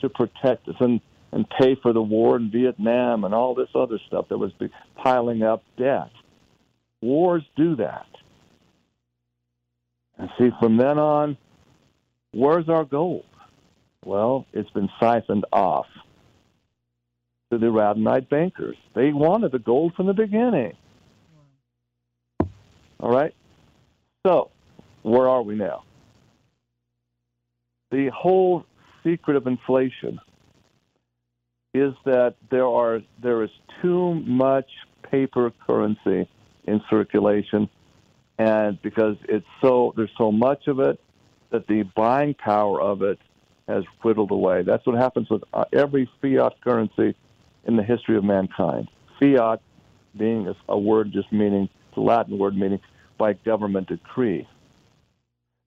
[0.00, 1.00] to protect us and,
[1.32, 4.52] and pay for the war in Vietnam and all this other stuff that was
[4.96, 6.10] piling up debt.
[7.02, 8.06] Wars do that.
[10.18, 11.38] And see, from then on,
[12.32, 13.24] where's our gold?
[14.04, 15.86] Well, it's been siphoned off
[17.50, 18.76] to the Radhanite bankers.
[18.94, 20.72] They wanted the gold from the beginning.
[22.98, 23.34] All right?
[24.26, 24.50] So,
[25.02, 25.84] where are we now?
[27.90, 28.64] The whole
[29.02, 30.20] secret of inflation
[31.72, 34.68] is that there are there is too much
[35.10, 36.28] paper currency
[36.64, 37.68] in circulation
[38.40, 40.98] and because it's so there's so much of it
[41.50, 43.18] that the buying power of it
[43.68, 44.62] has whittled away.
[44.62, 47.14] That's what happens with uh, every fiat currency
[47.66, 48.88] in the history of mankind.
[49.18, 49.60] Fiat
[50.16, 52.80] being a word just meaning, the Latin word meaning
[53.18, 54.48] by government decree.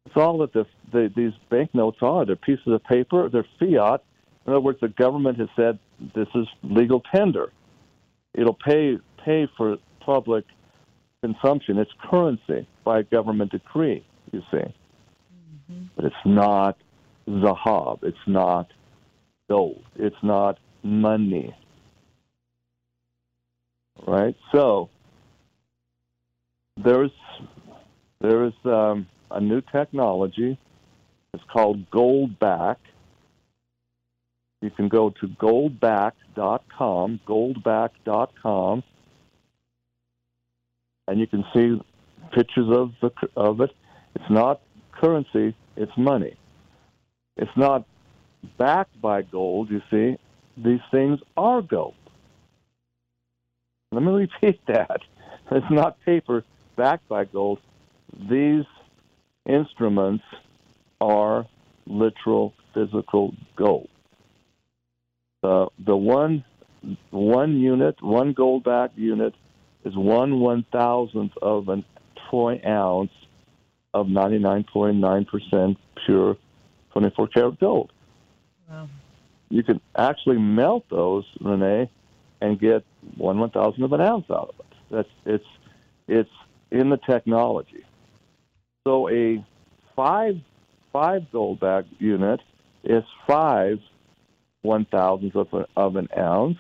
[0.08, 2.26] It's all that the, the, these banknotes are.
[2.26, 4.04] They're pieces of paper, they're fiat.
[4.48, 5.78] In other words, the government has said
[6.16, 7.52] this is legal tender.
[8.34, 10.46] It'll pay pay for public
[11.24, 11.78] consumption.
[11.78, 14.58] It's currency by government decree, you see.
[14.58, 15.84] Mm-hmm.
[15.96, 16.78] But it's not
[17.28, 18.00] zahab.
[18.04, 18.68] It's not
[19.48, 19.84] gold.
[19.96, 21.56] It's not money
[24.08, 24.36] right?
[24.52, 24.90] So
[26.84, 27.12] there's
[28.22, 30.58] there is um, a new technology.
[31.34, 32.78] It's called Goldback.
[34.62, 38.84] You can go to goldback.com, goldback.com,
[41.08, 41.80] and you can see
[42.34, 43.72] pictures of the of it.
[44.16, 44.62] It's not
[44.92, 46.36] currency; it's money.
[47.38, 47.86] It's not
[48.58, 49.70] backed by gold.
[49.70, 50.18] You see,
[50.58, 51.96] these things are gold.
[53.92, 55.02] Let me repeat that.
[55.52, 56.44] It's not paper
[56.76, 57.60] backed by gold.
[58.30, 58.66] These
[59.48, 60.24] instruments
[61.02, 61.46] are
[61.86, 63.90] literal physical gold.
[65.44, 66.46] Uh, the one
[67.12, 69.34] one unit, one gold backed unit,
[69.86, 71.84] is one one thousandth of an
[72.30, 73.12] troy ounce
[73.94, 76.38] of 99.9% pure
[76.94, 77.92] 24 karat gold.
[78.70, 78.90] Wow.
[79.50, 81.90] You can actually melt those, Renee,
[82.42, 82.84] and get
[83.18, 84.78] one one thousandth of an ounce out of it.
[84.90, 85.46] That's it's
[86.08, 86.30] it's
[86.72, 87.86] in the technology.
[88.84, 89.46] So a
[89.96, 90.36] five
[90.92, 92.40] five gold back unit
[92.84, 93.80] is five
[94.64, 96.58] one thousandths of, a, of an ounce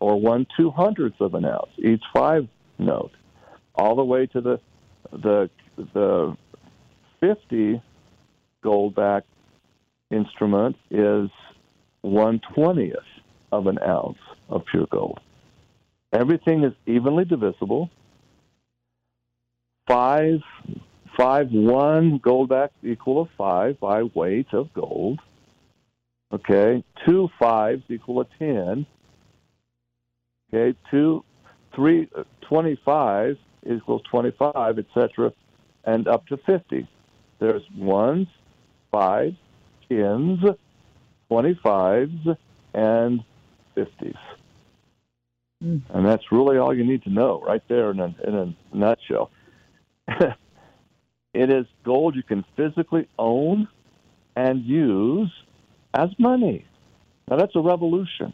[0.00, 2.48] or one two hundredths of an ounce each five
[2.78, 3.12] note,
[3.74, 4.60] all the way to the
[5.10, 6.36] the the
[7.20, 7.82] fifty
[8.62, 9.24] gold back
[10.10, 11.30] instrument is
[12.02, 12.98] one twentieth
[13.50, 15.20] of an ounce of pure gold.
[16.12, 17.90] Everything is evenly divisible.
[19.88, 20.40] Five,
[21.16, 25.20] five, one gold back equal to five by weight of gold.
[26.32, 28.86] Okay, two fives equal to ten.
[30.54, 31.24] Okay, two,
[31.74, 33.38] three, uh, 25
[33.70, 35.32] equals 25, etc.,
[35.84, 36.86] and up to 50.
[37.38, 38.28] There's ones,
[38.90, 39.36] fives,
[39.88, 40.40] tens,
[41.30, 42.36] 25s,
[42.74, 43.24] and
[43.76, 44.16] 50s.
[45.62, 45.82] Mm.
[45.90, 49.30] And that's really all you need to know right there in a, in a nutshell.
[50.08, 53.68] it is gold you can physically own
[54.36, 55.32] and use
[55.94, 56.64] as money.
[57.28, 58.32] Now, that's a revolution.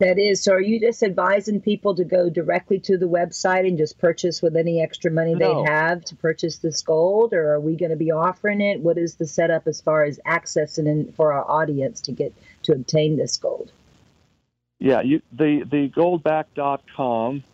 [0.00, 0.42] That is.
[0.42, 4.40] So, are you just advising people to go directly to the website and just purchase
[4.40, 5.62] with any extra money no.
[5.62, 8.80] they have to purchase this gold, or are we going to be offering it?
[8.80, 12.32] What is the setup as far as accessing and for our audience to get
[12.62, 13.72] to obtain this gold?
[14.78, 17.44] Yeah, you, the the goldback.com,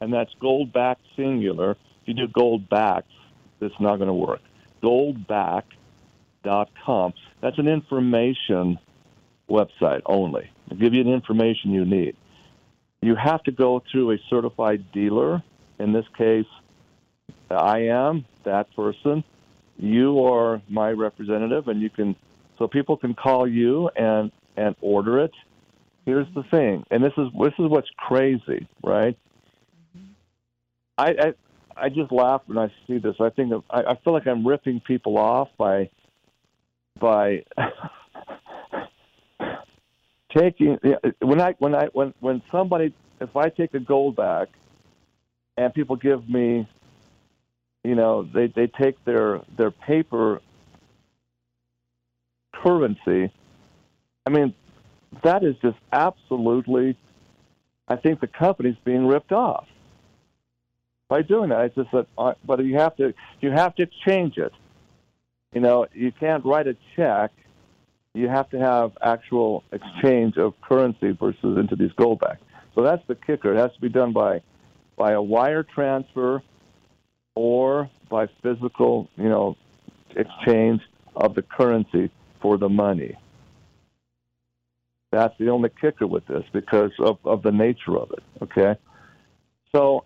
[0.00, 1.72] and that's goldback singular.
[1.72, 3.02] If you do goldback,
[3.60, 4.42] it's not going to work.
[4.84, 7.14] Goldback.com.
[7.40, 8.78] That's an information
[9.48, 10.50] website only.
[10.68, 12.16] To give you the information you need.
[13.00, 15.42] You have to go through a certified dealer.
[15.78, 16.46] In this case,
[17.50, 19.24] I am that person.
[19.76, 22.16] You are my representative, and you can
[22.58, 25.32] so people can call you and and order it
[26.08, 29.16] here's the thing, and this is this is what's crazy, right?
[29.96, 30.12] Mm-hmm.
[30.96, 33.16] I, I I just laugh when I see this.
[33.20, 35.90] I think of, I, I feel like I'm ripping people off by
[36.98, 37.44] by
[40.36, 40.78] taking
[41.20, 44.48] when I when I when when somebody if I take a gold back
[45.56, 46.68] and people give me
[47.84, 50.40] you know they they take their their paper
[52.54, 53.32] currency
[54.26, 54.54] I mean
[55.22, 56.96] that is just absolutely
[57.88, 59.66] I think the company's being ripped off
[61.08, 61.64] by doing that.
[61.66, 64.52] It's just that uh, but you have to you have to change it.
[65.54, 67.32] You know you can't write a check
[68.14, 72.38] you have to have actual exchange of currency versus into these gold goldbacks.
[72.74, 73.54] So that's the kicker.
[73.54, 74.42] It has to be done by
[74.96, 76.42] by a wire transfer
[77.34, 79.56] or by physical, you know,
[80.16, 80.80] exchange
[81.14, 82.10] of the currency
[82.42, 83.16] for the money.
[85.12, 88.22] That's the only kicker with this because of, of the nature of it.
[88.42, 88.74] Okay,
[89.72, 90.04] so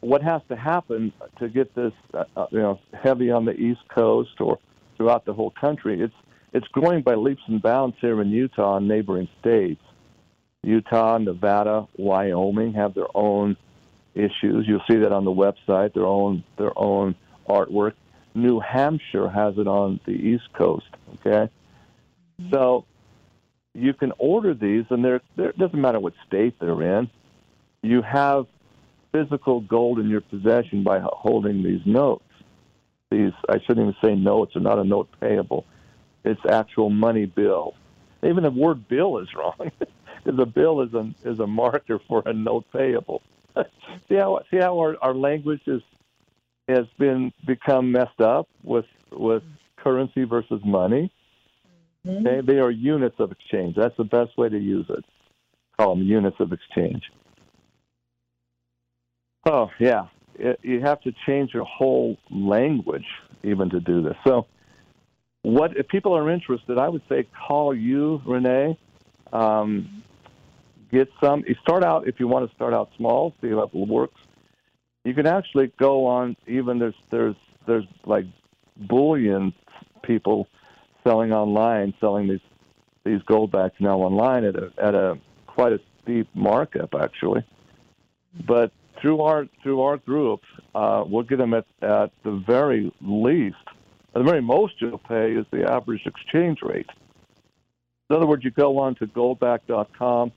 [0.00, 3.80] what has to happen to get this, uh, uh you know, heavy on the East
[3.94, 4.58] Coast or
[4.96, 6.00] throughout the whole country?
[6.00, 6.14] It's
[6.52, 9.82] it's growing by leaps and bounds here in Utah and neighboring states.
[10.62, 13.56] Utah, Nevada, Wyoming have their own
[14.14, 14.66] issues.
[14.66, 17.14] You'll see that on the website, their own their own
[17.48, 17.94] artwork.
[18.34, 20.86] New Hampshire has it on the East Coast.
[21.14, 21.50] Okay,
[22.40, 22.52] mm-hmm.
[22.52, 22.84] so
[23.74, 27.08] you can order these, and they're, they're, it doesn't matter what state they're in.
[27.82, 28.46] You have
[29.12, 32.24] physical gold in your possession by holding these notes.
[33.10, 35.64] These I shouldn't even say notes; they're not a note payable
[36.24, 37.74] its actual money bill.
[38.22, 39.70] Even the word bill is wrong
[40.24, 43.22] because a bill is a is a marker for a note payable.
[44.08, 45.82] see how see how our, our language is
[46.68, 49.42] has been become messed up with with
[49.76, 51.12] currency versus money.
[52.06, 52.26] Mm-hmm.
[52.26, 53.76] Okay, they are units of exchange.
[53.76, 55.04] That's the best way to use it.
[55.78, 57.02] Call them units of exchange.
[59.46, 63.06] Oh yeah, it, you have to change your whole language
[63.42, 64.16] even to do this.
[64.26, 64.46] So
[65.42, 66.78] what if people are interested?
[66.78, 68.78] I would say call you, Renee.
[69.32, 70.02] Um,
[70.90, 71.44] get some.
[71.46, 74.20] You start out if you want to start out small, see how it works.
[75.04, 76.36] You can actually go on.
[76.46, 77.36] Even there's there's
[77.66, 78.26] there's like
[78.76, 79.54] bullion
[80.02, 80.46] people
[81.04, 82.40] selling online, selling these
[83.04, 87.44] these goldbacks now online at a at a quite a steep markup actually.
[88.46, 90.42] But through our through our group,
[90.74, 93.56] uh, we'll get them at at the very least
[94.14, 96.88] the very most you'll pay is the average exchange rate.
[98.08, 100.32] In other words, you go on to goldback.com.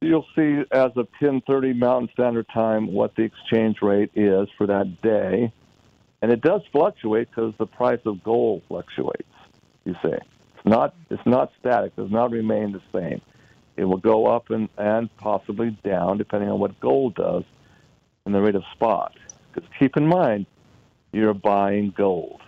[0.00, 5.02] You'll see as of 10:30 Mountain Standard Time what the exchange rate is for that
[5.02, 5.52] day,
[6.22, 9.24] and it does fluctuate because the price of gold fluctuates.
[9.84, 13.20] You see, it's not it's not static; it does not remain the same.
[13.76, 17.44] It will go up and, and possibly down depending on what gold does
[18.24, 19.14] and the rate of spot.
[19.52, 20.46] Because keep in mind,
[21.12, 22.40] you're buying gold.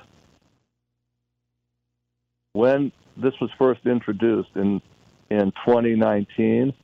[2.52, 4.82] When this was first introduced in
[5.30, 6.74] in 2019,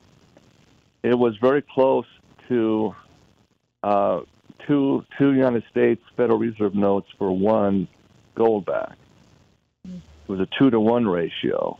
[1.02, 2.06] it was very close
[2.48, 2.94] to
[3.82, 4.20] uh,
[4.66, 7.88] two two United States Federal Reserve notes for one
[8.34, 8.96] gold back.
[9.84, 11.78] It was a two to one ratio,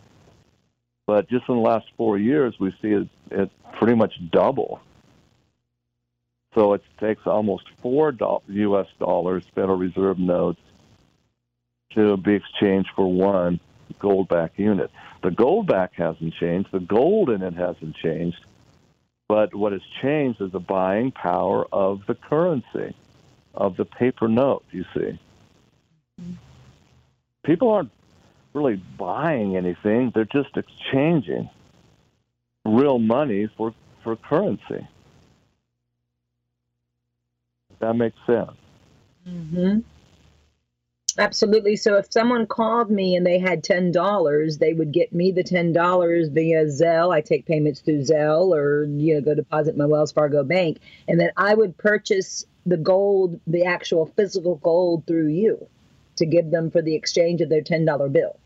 [1.07, 4.81] but just in the last four years, we see it, it pretty much double.
[6.57, 8.15] So it takes almost four
[8.49, 8.87] U.S.
[8.99, 10.61] dollars Federal Reserve notes
[11.91, 13.61] to be exchanged for one
[14.01, 14.91] goldback unit.
[15.23, 16.71] The goldback hasn't changed.
[16.73, 18.43] The gold in it hasn't changed.
[19.29, 22.95] But what has changed is the buying power of the currency,
[23.55, 25.19] of the paper note, you see.
[27.45, 27.91] People aren't
[28.55, 31.51] really buying anything, they're just exchanging
[32.65, 34.87] real money for, for currency.
[37.87, 38.51] That makes sense.
[39.29, 39.79] Mm-hmm.
[41.19, 41.77] Absolutely.
[41.77, 45.45] So if someone called me and they had ten dollars, they would get me the
[45.45, 47.15] ten dollars via Zelle.
[47.15, 51.21] I take payments through Zelle or you know go deposit my Wells Fargo bank, and
[51.21, 55.69] then I would purchase the gold, the actual physical gold through you,
[56.17, 58.37] to give them for the exchange of their ten dollar bill.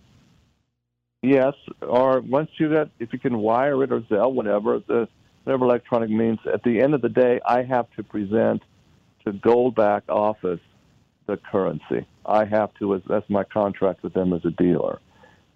[1.23, 5.09] Yes, or once you get, if you can wire it or Zelle, whatever the
[5.45, 6.39] whatever electronic means.
[6.53, 8.63] At the end of the day, I have to present
[9.25, 10.61] to Goldback office
[11.27, 12.07] the currency.
[12.27, 15.01] I have to, as that's my contract with them as a dealer.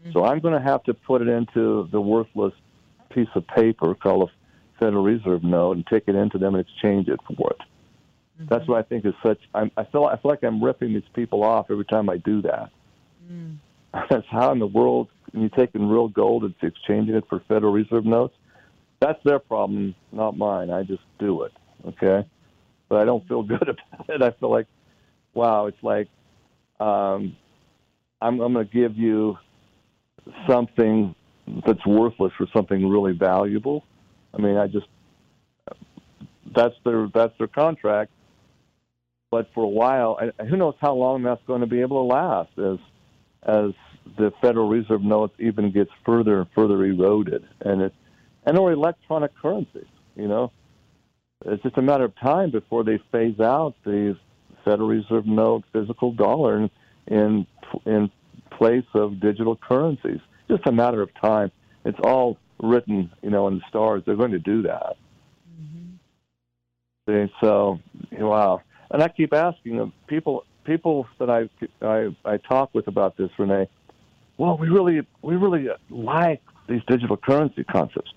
[0.02, 0.12] Mm-hmm.
[0.12, 2.54] So I'm going to have to put it into the worthless
[3.10, 7.08] piece of paper called a Federal Reserve note and take it into them and exchange
[7.08, 7.58] it for it.
[7.58, 8.46] Mm-hmm.
[8.48, 9.38] That's what I think is such.
[9.54, 12.42] I'm, I feel I feel like I'm ripping these people off every time I do
[12.42, 12.70] that.
[13.30, 13.58] Mm.
[14.10, 18.04] That's how in the world you're taking real gold and exchanging it for Federal Reserve
[18.04, 18.34] notes.
[19.00, 20.70] That's their problem, not mine.
[20.70, 21.52] I just do it.
[21.86, 22.26] Okay,
[22.94, 24.22] but I don't feel good about it.
[24.22, 24.68] I feel like
[25.34, 26.06] wow, it's like
[26.78, 27.36] um,
[28.20, 29.36] I'm, I'm going to give you
[30.48, 31.12] something
[31.66, 33.84] that's worthless for something really valuable.
[34.32, 34.86] I mean, I just
[36.54, 38.12] that's their that's their contract.
[39.28, 42.50] But for a while, who knows how long that's going to be able to last
[42.58, 42.78] as
[43.42, 43.72] as
[44.16, 47.94] the Federal Reserve notes even gets further and further eroded, and it
[48.46, 49.88] and or electronic currencies.
[50.14, 50.52] You know,
[51.44, 54.16] it's just a matter of time before they phase out the
[54.64, 56.70] Federal Reserve note physical dollar in
[57.06, 57.46] in,
[57.84, 58.10] in
[58.50, 60.20] place of digital currencies.
[60.48, 61.50] Just a matter of time.
[61.84, 64.02] It's all written, you know, in the stars.
[64.06, 64.96] They're going to do that.
[65.60, 67.26] Mm-hmm.
[67.26, 67.80] See, so
[68.12, 68.62] wow.
[68.90, 71.48] And I keep asking them, people people that I,
[71.84, 73.68] I I talk with about this, Renee.
[74.38, 78.12] Well, we really we really like these digital currency concepts.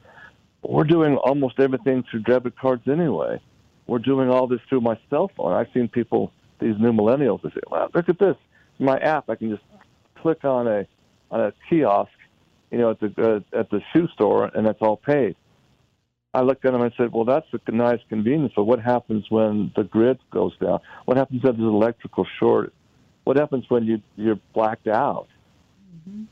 [0.64, 3.40] We're doing almost everything through debit cards anyway.
[3.86, 5.54] We're doing all this through my cell phone.
[5.54, 8.36] I've seen people, these new millennials, they say, "Wow, look at this!
[8.80, 9.30] My app.
[9.30, 9.64] I can just
[10.16, 10.86] click on a
[11.32, 12.12] on a kiosk,
[12.72, 13.14] you know, at the
[13.54, 15.36] uh, at the shoe store, and that's all paid."
[16.34, 19.26] I looked at them and I said, "Well, that's a nice convenience, but what happens
[19.30, 20.80] when the grid goes down?
[21.06, 22.74] What happens if there's an electrical short?
[23.24, 25.28] What happens when you you're blacked out?"
[26.10, 26.24] Mm-hmm.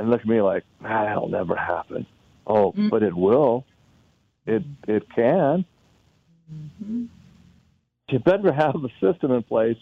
[0.00, 2.06] And look at me like, "That'll never happen."
[2.46, 2.88] Oh, mm-hmm.
[2.88, 3.64] but it will.
[4.46, 5.64] It it can.
[6.52, 7.04] Mm-hmm.
[8.10, 9.78] You better have a system in place.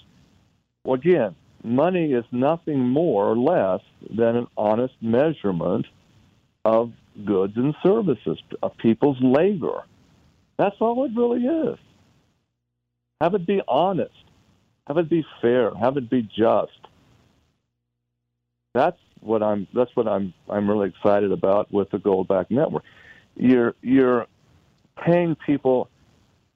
[0.85, 1.35] Well, again,
[1.65, 5.87] money is nothing more or less than an honest measurement
[6.65, 6.93] of
[7.25, 9.83] goods and services, of people's labor.
[10.59, 11.79] That's all it really is.
[13.21, 14.13] Have it be honest.
[14.87, 15.75] Have it be fair.
[15.75, 16.73] Have it be just.
[18.75, 19.67] That's what I'm.
[19.75, 20.35] That's what I'm.
[20.49, 22.85] I'm really excited about with the Goldback Network.
[23.37, 24.27] You're you're
[25.05, 25.89] paying people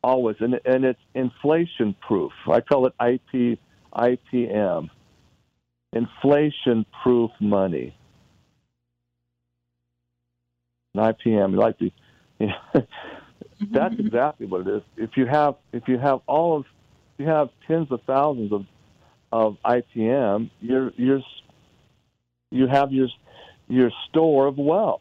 [0.03, 2.33] always, and and it's inflation proof.
[2.51, 3.59] I call it IP
[3.95, 4.91] IPM,
[5.93, 7.97] inflation proof money.
[10.97, 11.93] IPM, like the,
[12.39, 12.55] you know,
[13.73, 14.07] that's mm-hmm.
[14.07, 14.83] exactly what it is.
[14.97, 16.65] If you have if you have all of
[17.19, 18.67] you have tens of thousands of
[19.33, 21.23] of IPM, you're you're
[22.51, 23.09] you have your
[23.69, 25.01] your store of wealth.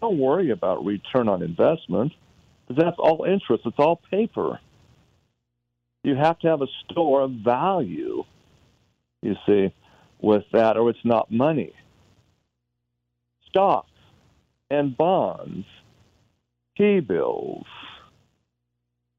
[0.00, 2.12] Don't worry about return on investment
[2.66, 3.64] because that's all interest.
[3.64, 4.60] It's all paper.
[6.04, 8.24] You have to have a store of value,
[9.22, 9.72] you see,
[10.20, 11.72] with that, or it's not money.
[13.48, 13.90] Stocks
[14.70, 15.66] and bonds,
[16.76, 17.66] T bills,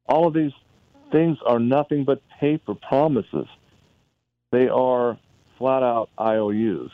[0.08, 0.52] all of these
[1.12, 3.48] things are nothing but paper promises.
[4.52, 5.18] They are
[5.60, 6.92] flat out IOUs.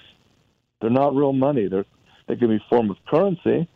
[0.82, 1.68] They're not real money.
[1.68, 1.86] They're,
[2.28, 3.70] they can be form of currency.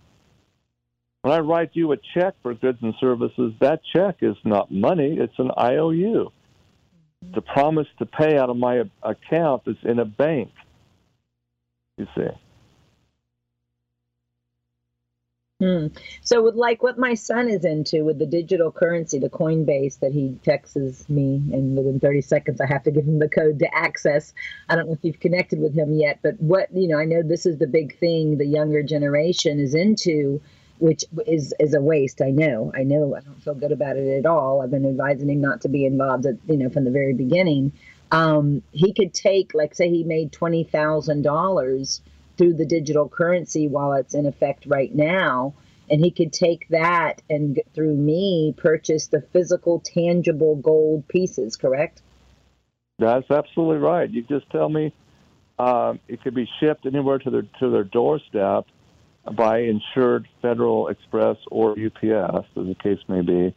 [1.21, 5.17] When I write you a check for goods and services, that check is not money.
[5.19, 6.31] It's an IOU.
[7.21, 10.51] It's a promise to pay out of my account that's in a bank.
[11.97, 12.27] You see.
[15.59, 15.87] Hmm.
[16.21, 20.13] So, with like what my son is into with the digital currency, the Coinbase that
[20.13, 23.75] he texts me, and within 30 seconds I have to give him the code to
[23.75, 24.33] access.
[24.69, 27.21] I don't know if you've connected with him yet, but what you know, I know
[27.21, 30.39] this is the big thing the younger generation is into,
[30.77, 32.21] which is is a waste.
[32.21, 34.61] I know, I know, I don't feel good about it at all.
[34.61, 37.73] I've been advising him not to be involved, at, you know, from the very beginning.
[38.11, 41.99] Um, he could take, like, say, he made twenty thousand dollars
[42.39, 45.53] through the digital currency while it's in effect right now.
[45.91, 52.01] And he could take that and through me purchase the physical, tangible gold pieces, correct?
[52.97, 54.09] That's absolutely right.
[54.09, 54.93] You just tell me
[55.57, 58.65] um, it could be shipped anywhere to their to their doorstep
[59.35, 63.53] by insured Federal Express or UPS, as the case may be.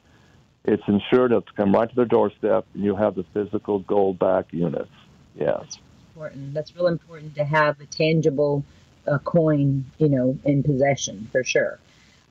[0.64, 4.52] It's insured it'll come right to their doorstep, and you have the physical gold back
[4.52, 4.90] units.
[5.36, 5.78] Yes
[6.12, 6.52] important.
[6.52, 8.64] That's real important to have a tangible
[9.06, 11.78] uh, coin, you know, in possession for sure.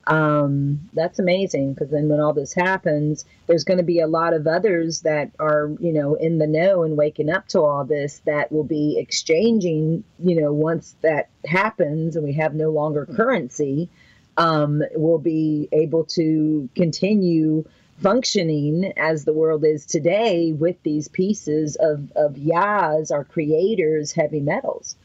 [0.06, 4.34] Um, that's amazing because then when all this happens, there's going to be a lot
[4.34, 8.20] of others that are, you know, in the know and waking up to all this
[8.24, 13.88] that will be exchanging, you know, once that happens and we have no longer currency,
[14.36, 17.64] um, will be able to continue
[18.02, 24.40] functioning as the world is today with these pieces of, of Yaz, our creators, heavy
[24.40, 24.96] metals.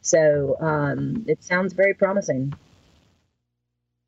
[0.00, 2.54] So um, it sounds very promising.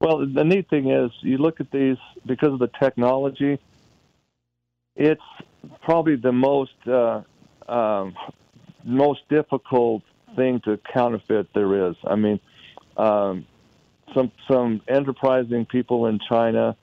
[0.00, 3.58] Well, the neat thing is, you look at these because of the technology.
[4.94, 5.20] It's
[5.82, 7.22] probably the most uh,
[7.68, 8.14] um,
[8.84, 10.02] most difficult
[10.36, 11.96] thing to counterfeit there is.
[12.04, 12.38] I mean,
[12.96, 13.44] um,
[14.14, 16.76] some some enterprising people in China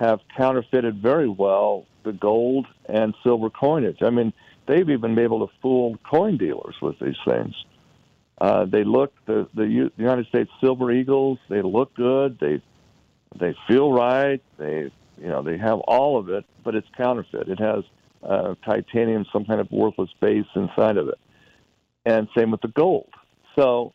[0.00, 3.98] have counterfeited very well the gold and silver coinage.
[4.02, 4.32] I mean,
[4.66, 7.54] they've even been able to fool coin dealers with these things.
[8.38, 11.38] Uh, they look the the United States Silver Eagles.
[11.48, 12.38] They look good.
[12.38, 12.60] They
[13.38, 14.42] they feel right.
[14.58, 17.48] They you know they have all of it, but it's counterfeit.
[17.48, 17.84] It has
[18.22, 21.18] uh, titanium, some kind of worthless base inside of it,
[22.04, 23.08] and same with the gold.
[23.54, 23.94] So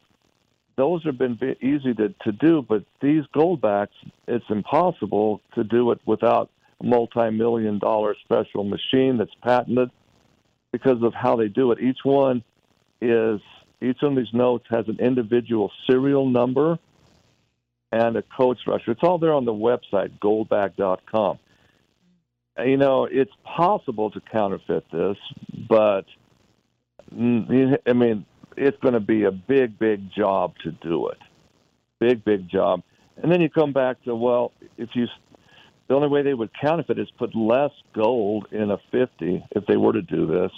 [0.78, 3.90] those have been easy to, to do, but these goldbacks,
[4.28, 6.50] it's impossible to do it without
[6.82, 9.92] a multi-million dollar special machine that's patented
[10.72, 11.80] because of how they do it.
[11.80, 12.44] Each one
[13.02, 13.42] is
[13.82, 16.78] each one of these notes has an individual serial number
[17.92, 18.92] and a code structure.
[18.92, 21.40] It's all there on the website, goldback.com.
[22.64, 25.18] You know, it's possible to counterfeit this,
[25.68, 26.06] but
[27.12, 28.26] I mean,
[28.58, 31.18] it's going to be a big, big job to do it.
[32.00, 32.84] Big, big job.
[33.22, 35.08] And then you come back to, well, if you,
[35.88, 39.78] the only way they would counterfeit is put less gold in a 50 if they
[39.78, 40.52] were to do this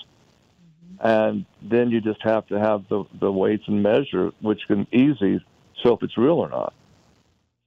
[1.03, 5.43] and then you just have to have the the weights and measure, which can easy
[5.83, 6.73] show if it's real or not.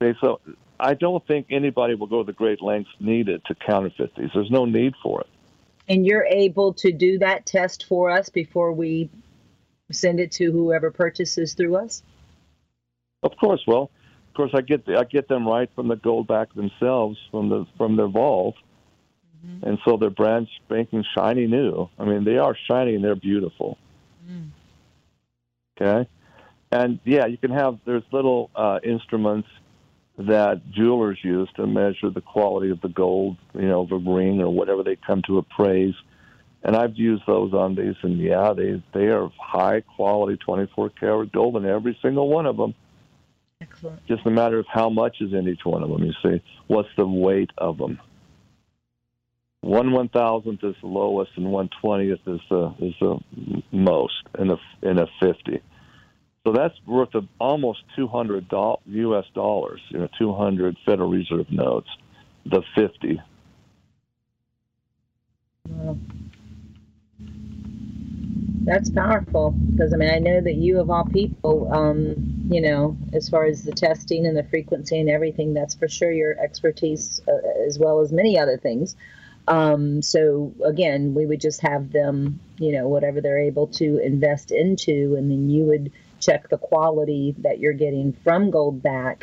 [0.01, 0.41] Okay, so
[0.81, 4.31] I don't think anybody will go the great lengths needed to counterfeit these.
[4.35, 5.27] There's no need for it.
[5.89, 9.09] And you're able to do that test for us before we
[9.93, 12.03] send it to whoever purchases through us.
[13.23, 13.63] Of course.
[13.67, 13.91] Well,
[14.29, 17.49] of course, I get the, I get them right from the gold back themselves from
[17.49, 18.57] the from their vault,
[19.47, 19.69] Mm-hmm.
[19.69, 21.89] And so they're brand spanking shiny new.
[21.99, 23.79] I mean, they are shiny and they're beautiful.
[24.29, 24.51] Mm.
[25.81, 26.09] Okay?
[26.73, 29.49] And yeah, you can have, there's little uh, instruments
[30.19, 34.49] that jewelers use to measure the quality of the gold, you know, the ring or
[34.49, 35.95] whatever they come to appraise.
[36.67, 41.33] And I've used those on these, and yeah, they they are high quality, 24 karat
[41.33, 42.75] gold in every single one of them.
[43.61, 44.05] Excellent.
[44.07, 46.03] Just a matter of how much is in each one of them.
[46.03, 48.01] You see, what's the weight of them?
[49.67, 53.19] one one thousandth is the lowest, and one twentieth is the is the
[53.73, 55.61] most in a in a fifty.
[56.45, 58.47] So that's worth of almost two hundred
[58.87, 59.25] U.S.
[59.35, 59.81] dollars.
[59.89, 61.89] You know, two hundred Federal Reserve notes.
[62.45, 63.21] The fifty.
[68.67, 72.15] That's powerful because I mean I know that you of all people, um,
[72.51, 76.11] you know, as far as the testing and the frequency and everything, that's for sure
[76.11, 78.97] your expertise uh, as well as many other things.
[79.49, 84.51] Um, so again, we would just have them, you know, whatever they're able to invest
[84.51, 89.23] into, and then you would check the quality that you're getting from Goldback,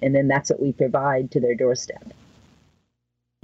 [0.00, 2.02] and then that's what we provide to their doorstep.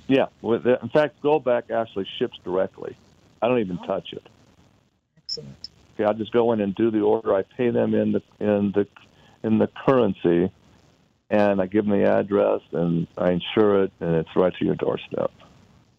[0.06, 2.96] Yeah, in fact, Goldback actually ships directly.
[3.42, 3.86] I don't even oh.
[3.86, 4.26] touch it.
[5.38, 5.68] Excellent.
[5.94, 7.34] Okay, I just go in and do the order.
[7.34, 8.86] I pay them in the in the
[9.42, 10.50] in the currency,
[11.30, 14.74] and I give them the address, and I insure it, and it's right to your
[14.74, 15.30] doorstep.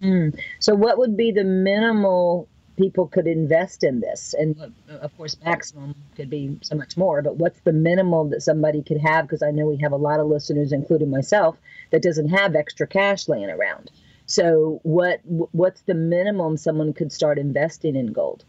[0.01, 0.37] Mm.
[0.59, 4.33] So, what would be the minimal people could invest in this?
[4.37, 8.83] And of course, maximum could be so much more, but what's the minimal that somebody
[8.83, 9.25] could have?
[9.25, 11.57] Because I know we have a lot of listeners, including myself,
[11.91, 13.91] that doesn't have extra cash laying around.
[14.25, 18.43] So, what what's the minimum someone could start investing in gold?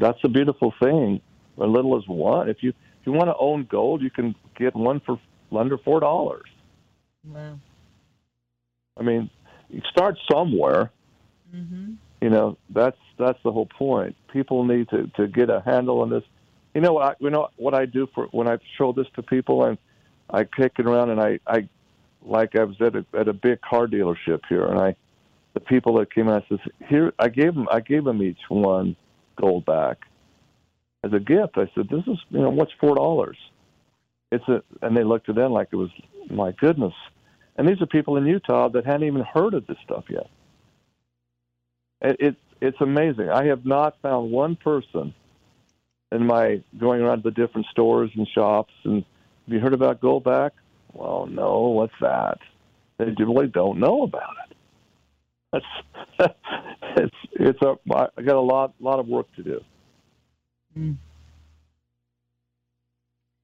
[0.00, 1.20] That's a beautiful thing.
[1.56, 2.48] As little as one.
[2.48, 5.18] If you if you want to own gold, you can get one for
[5.52, 6.48] under four dollars.
[7.26, 7.58] Wow.
[8.96, 9.30] I mean,
[9.70, 10.90] you start somewhere.
[11.54, 11.94] Mm-hmm.
[12.20, 14.16] You know, that's that's the whole point.
[14.32, 16.24] People need to to get a handle on this.
[16.74, 19.64] You know, I you know what I do for when I show this to people
[19.64, 19.78] and
[20.30, 21.68] I kick it around and I I
[22.22, 24.96] like I was at a at a big car dealership here and I
[25.54, 28.96] the people that came out says here I gave them I gave them each one
[29.40, 29.98] gold back
[31.04, 31.56] as a gift.
[31.56, 33.36] I said this is you know what's four dollars.
[34.30, 35.90] It's a and they looked at it like it was
[36.30, 36.94] my goodness
[37.58, 40.30] and these are people in Utah that hadn't even heard of this stuff yet.
[42.00, 43.28] It, it, it's amazing.
[43.30, 45.12] I have not found one person
[46.12, 49.04] in my going around the different stores and shops and
[49.46, 50.52] have you heard about gold back?
[50.92, 52.38] Well, no, what's that?
[52.98, 54.47] They really don't know about it.
[55.52, 55.64] That's
[56.96, 59.60] it's it's a I got a lot lot of work to do.
[60.76, 60.96] Mm.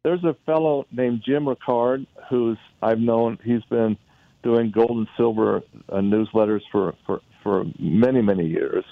[0.04, 3.38] There's a fellow named Jim Ricard who's I've known.
[3.42, 3.96] He's been
[4.44, 8.84] doing gold and silver uh, newsletters for, for, for many, many years.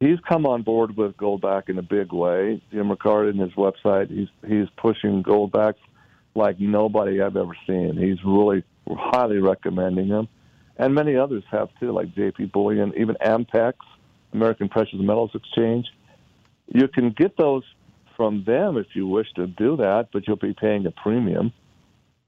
[0.00, 2.62] He's come on board with Goldback in a big way.
[2.70, 5.74] Jim Ricard and his website, he's he's pushing Goldback
[6.36, 7.96] like nobody I've ever seen.
[7.96, 10.28] He's really highly recommending him,
[10.78, 13.74] and many others have too, like JM Bullion, even APMEX,
[14.32, 15.86] American Precious Metals Exchange.
[16.68, 17.64] You can get those
[18.16, 21.52] from them if you wish to do that, but you'll be paying a premium.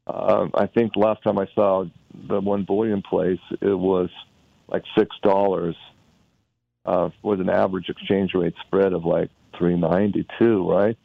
[0.06, 1.84] Uh, I think last time I saw
[2.28, 4.08] the one bullion place, it was
[4.68, 5.76] like six dollars
[6.86, 10.96] uh, with an average exchange rate spread of like three ninety two, right?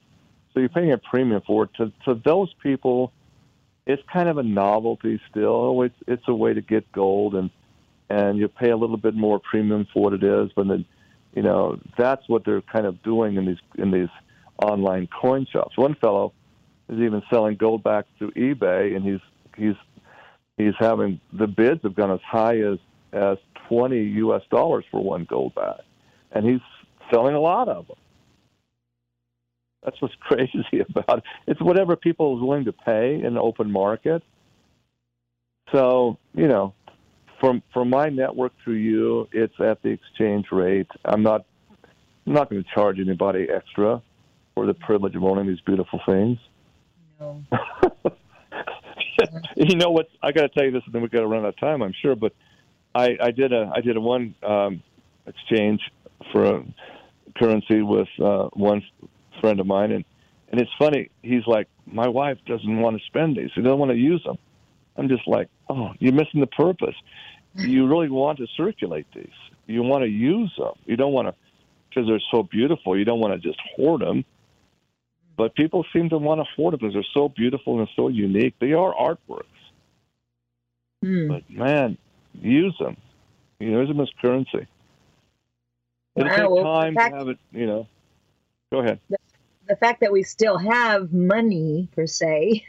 [0.54, 1.72] So you're paying a premium for it.
[1.78, 3.12] To, to those people,
[3.86, 5.56] it's kind of a novelty still.
[5.56, 7.50] Oh, it's it's a way to get gold, and
[8.10, 10.52] and you pay a little bit more premium for what it is.
[10.56, 10.86] But then,
[11.34, 14.10] you know, that's what they're kind of doing in these in these
[14.62, 15.78] online coin shops.
[15.78, 16.34] One fellow
[16.90, 19.22] is even selling gold back through eBay, and he's
[19.58, 19.76] he's
[20.58, 22.80] he's having the bids have gone as high as
[23.14, 23.38] as
[23.70, 24.42] 20 U.S.
[24.52, 25.80] dollars for one gold back,
[26.32, 26.62] and he's
[27.12, 27.98] selling a lot of them.
[29.86, 31.24] That's what's crazy about it.
[31.48, 34.24] It's whatever people are willing to pay in the open market.
[35.72, 36.74] So you know,
[37.40, 40.88] from from my network through you, it's at the exchange rate.
[41.06, 41.46] I'm not
[42.28, 44.02] I'm not going to charge anybody extra
[44.56, 46.40] for the privilege of owning these beautiful things.
[47.20, 47.44] No.
[49.56, 50.08] you know what?
[50.22, 51.82] I got to tell you this, and then we got to run out of time,
[51.82, 52.16] I'm sure.
[52.16, 52.34] But
[52.94, 54.82] I, I did a I did a one um,
[55.28, 55.82] exchange
[56.32, 56.64] for a
[57.38, 58.82] currency with uh, one
[59.42, 60.06] friend of mine, and
[60.52, 61.10] and it's funny.
[61.24, 64.38] He's like, my wife doesn't want to spend these; she doesn't want to use them.
[64.98, 66.96] I'm just like, oh, you're missing the purpose.
[67.56, 69.30] You really want to circulate these.
[69.66, 70.74] You want to use them.
[70.86, 71.34] You don't want to
[71.90, 72.98] because they're so beautiful.
[72.98, 74.26] You don't want to just hoard them.
[75.38, 78.56] But people seem to want to hoard them because they're so beautiful and so unique.
[78.60, 79.44] They are artworks.
[81.04, 81.28] Hmm.
[81.28, 81.98] But man,
[82.34, 82.98] use them.
[83.60, 84.68] You know, use them as currency.
[86.16, 87.40] It'll Wow, take time fact- to have it.
[87.52, 87.88] You know.
[88.72, 89.00] Go ahead.
[89.10, 89.18] the
[89.76, 92.66] fact that we still have money per se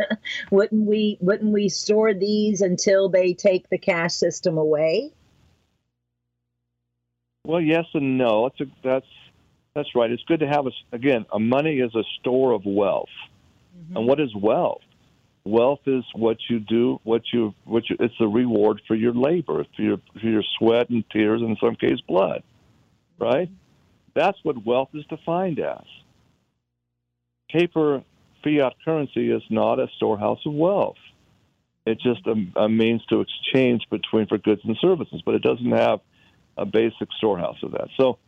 [0.50, 5.12] wouldn't we wouldn't we store these until they take the cash system away
[7.46, 8.48] Well, yes and no.
[8.48, 9.06] That's a, that's
[9.74, 10.10] that's right.
[10.10, 11.26] It's good to have a again.
[11.32, 13.08] A money is a store of wealth,
[13.76, 13.96] mm-hmm.
[13.96, 14.82] and what is wealth?
[15.44, 17.96] Wealth is what you do, what you what you.
[18.00, 21.56] It's a reward for your labor, for your for your sweat and tears, and in
[21.58, 22.42] some case, blood.
[23.18, 23.48] Right.
[23.48, 23.54] Mm-hmm.
[24.14, 25.84] That's what wealth is defined as.
[27.50, 28.02] Paper
[28.42, 30.96] fiat currency is not a storehouse of wealth.
[31.84, 35.70] It's just a, a means to exchange between for goods and services, but it doesn't
[35.70, 36.00] have
[36.56, 37.88] a basic storehouse of that.
[37.96, 38.18] So,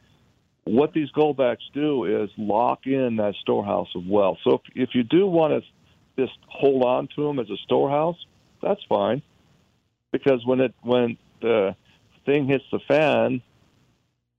[0.64, 4.38] what these goldbacks do is lock in that storehouse of wealth.
[4.44, 8.16] So, if, if you do want to just hold on to them as a storehouse,
[8.62, 9.22] that's fine,
[10.12, 11.74] because when it when the
[12.26, 13.42] thing hits the fan,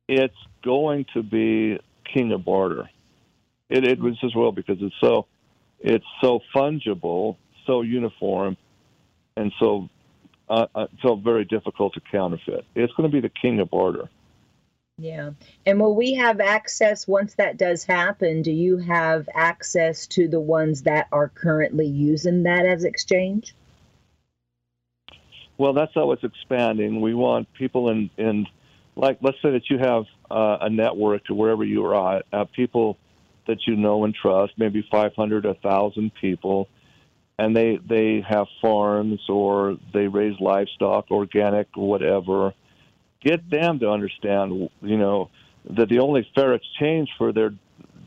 [0.08, 1.80] it's going to be
[2.14, 2.90] king of barter.
[3.70, 5.26] It it was as well because it's so
[5.80, 8.58] it's so fungible, so uniform,
[9.38, 9.90] and so
[10.50, 12.66] uh, uh, so very difficult to counterfeit.
[12.76, 14.10] It's going to be the king of barter.
[14.98, 15.32] yeah
[15.66, 20.40] and will we have access once that does happen do you have access to the
[20.40, 23.56] ones that are currently using that as exchange
[25.58, 27.02] Well, that's how it's expanding.
[27.02, 28.48] We want people in, in
[28.96, 32.46] like, let's say that you have uh, a network to wherever you are at, uh,
[32.46, 32.98] people
[33.48, 36.68] that you know and trust, maybe 500, 1,000 people,
[37.38, 42.54] and they, they have farms or they raise livestock, organic, whatever.
[43.22, 45.30] Get them to understand, you know,
[45.70, 47.52] that the only fair exchange for their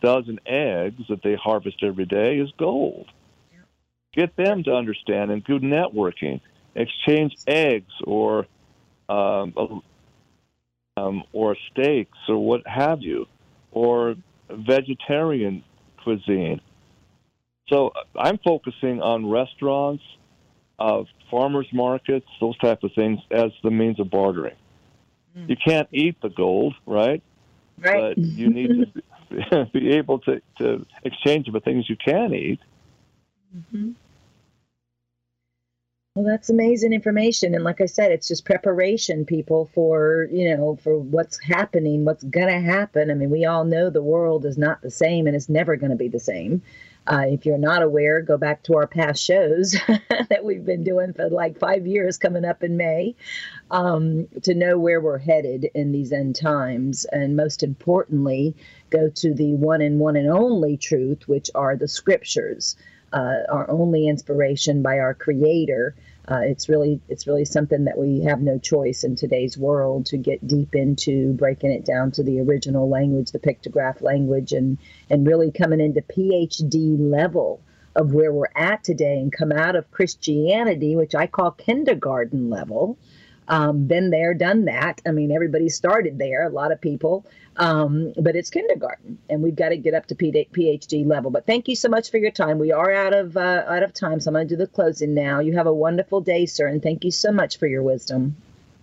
[0.02, 3.06] dozen eggs that they harvest every day is gold.
[4.14, 6.40] Get them to understand and do networking
[6.74, 8.46] exchange eggs or
[9.08, 9.82] um,
[10.96, 13.26] um, or steaks or what have you,
[13.70, 14.16] or
[14.56, 15.64] vegetarian
[16.02, 16.60] cuisine.
[17.68, 20.02] So uh, I'm focusing on restaurants,
[20.78, 24.56] uh, farmers markets, those type of things as the means of bartering.
[25.36, 25.48] Mm.
[25.50, 27.22] You can't eat the gold, right?
[27.78, 28.92] right But you need
[29.30, 32.60] to be able to, to exchange it for things you can eat.
[33.56, 33.94] Mhm.
[36.14, 40.76] Well, that's amazing information, and like I said, it's just preparation, people, for you know,
[40.76, 43.10] for what's happening, what's gonna happen.
[43.10, 45.88] I mean, we all know the world is not the same, and it's never going
[45.88, 46.60] to be the same.
[47.06, 49.72] Uh, if you're not aware, go back to our past shows
[50.28, 53.16] that we've been doing for like five years, coming up in May,
[53.70, 58.54] um, to know where we're headed in these end times, and most importantly,
[58.90, 62.76] go to the one and one and only truth, which are the scriptures
[63.12, 65.94] uh, our only inspiration by our creator
[66.28, 70.16] uh, it's really it's really something that we have no choice in today's world to
[70.16, 74.78] get deep into breaking it down to the original language the pictograph language and
[75.10, 77.60] and really coming into phd level
[77.94, 82.96] of where we're at today and come out of christianity which i call kindergarten level
[83.52, 85.02] um, been there, done that.
[85.04, 87.26] I mean, everybody started there, a lot of people,
[87.58, 91.30] um, but it's kindergarten, and we've got to get up to PhD level.
[91.30, 92.58] But thank you so much for your time.
[92.58, 95.12] We are out of uh, out of time, so I'm going to do the closing
[95.12, 95.40] now.
[95.40, 98.36] You have a wonderful day, sir, and thank you so much for your wisdom.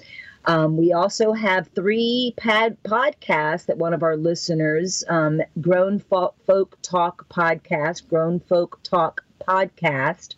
[0.44, 6.76] Um, we also have three pad podcasts that one of our listeners, um, Grown Folk
[6.82, 10.34] Talk Podcast, Grown Folk Talk Podcast,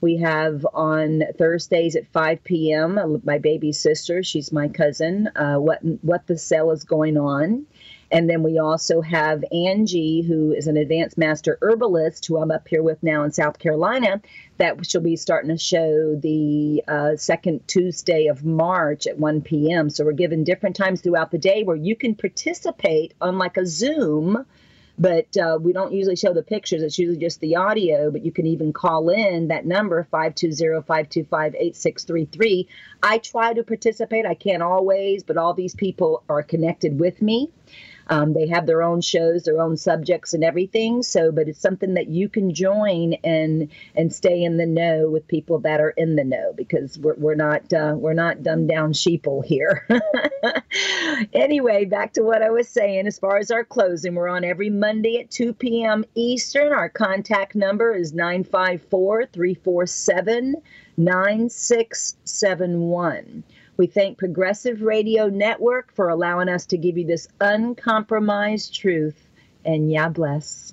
[0.00, 2.98] we have on Thursdays at 5 p.m.
[2.98, 5.28] Uh, my baby sister, she's my cousin.
[5.34, 7.66] Uh, what what the cell is going on,
[8.10, 12.66] and then we also have Angie, who is an advanced master herbalist, who I'm up
[12.68, 14.20] here with now in South Carolina.
[14.56, 19.90] That she'll be starting a show the uh, second Tuesday of March at 1 p.m.
[19.90, 23.66] So we're given different times throughout the day where you can participate on like a
[23.66, 24.46] Zoom
[24.98, 26.82] but uh, we don't usually show the pictures.
[26.82, 32.66] It's usually just the audio, but you can even call in that number 520-525-8633.
[33.02, 34.26] I try to participate.
[34.26, 37.50] I can't always, but all these people are connected with me.
[38.08, 41.02] Um, they have their own shows, their own subjects, and everything.
[41.02, 45.28] So, but it's something that you can join and and stay in the know with
[45.28, 48.92] people that are in the know because we're, we're not uh, we're not dumbed down
[48.92, 49.86] sheeple here.
[51.32, 53.06] anyway, back to what I was saying.
[53.06, 56.04] As far as our closing, we're on every Monday at 2 p.m.
[56.14, 56.72] Eastern.
[56.72, 60.54] Our contact number is 954 347
[60.96, 63.44] 9671.
[63.78, 69.30] We thank Progressive Radio Network for allowing us to give you this uncompromised truth.
[69.64, 70.72] And Yah bless.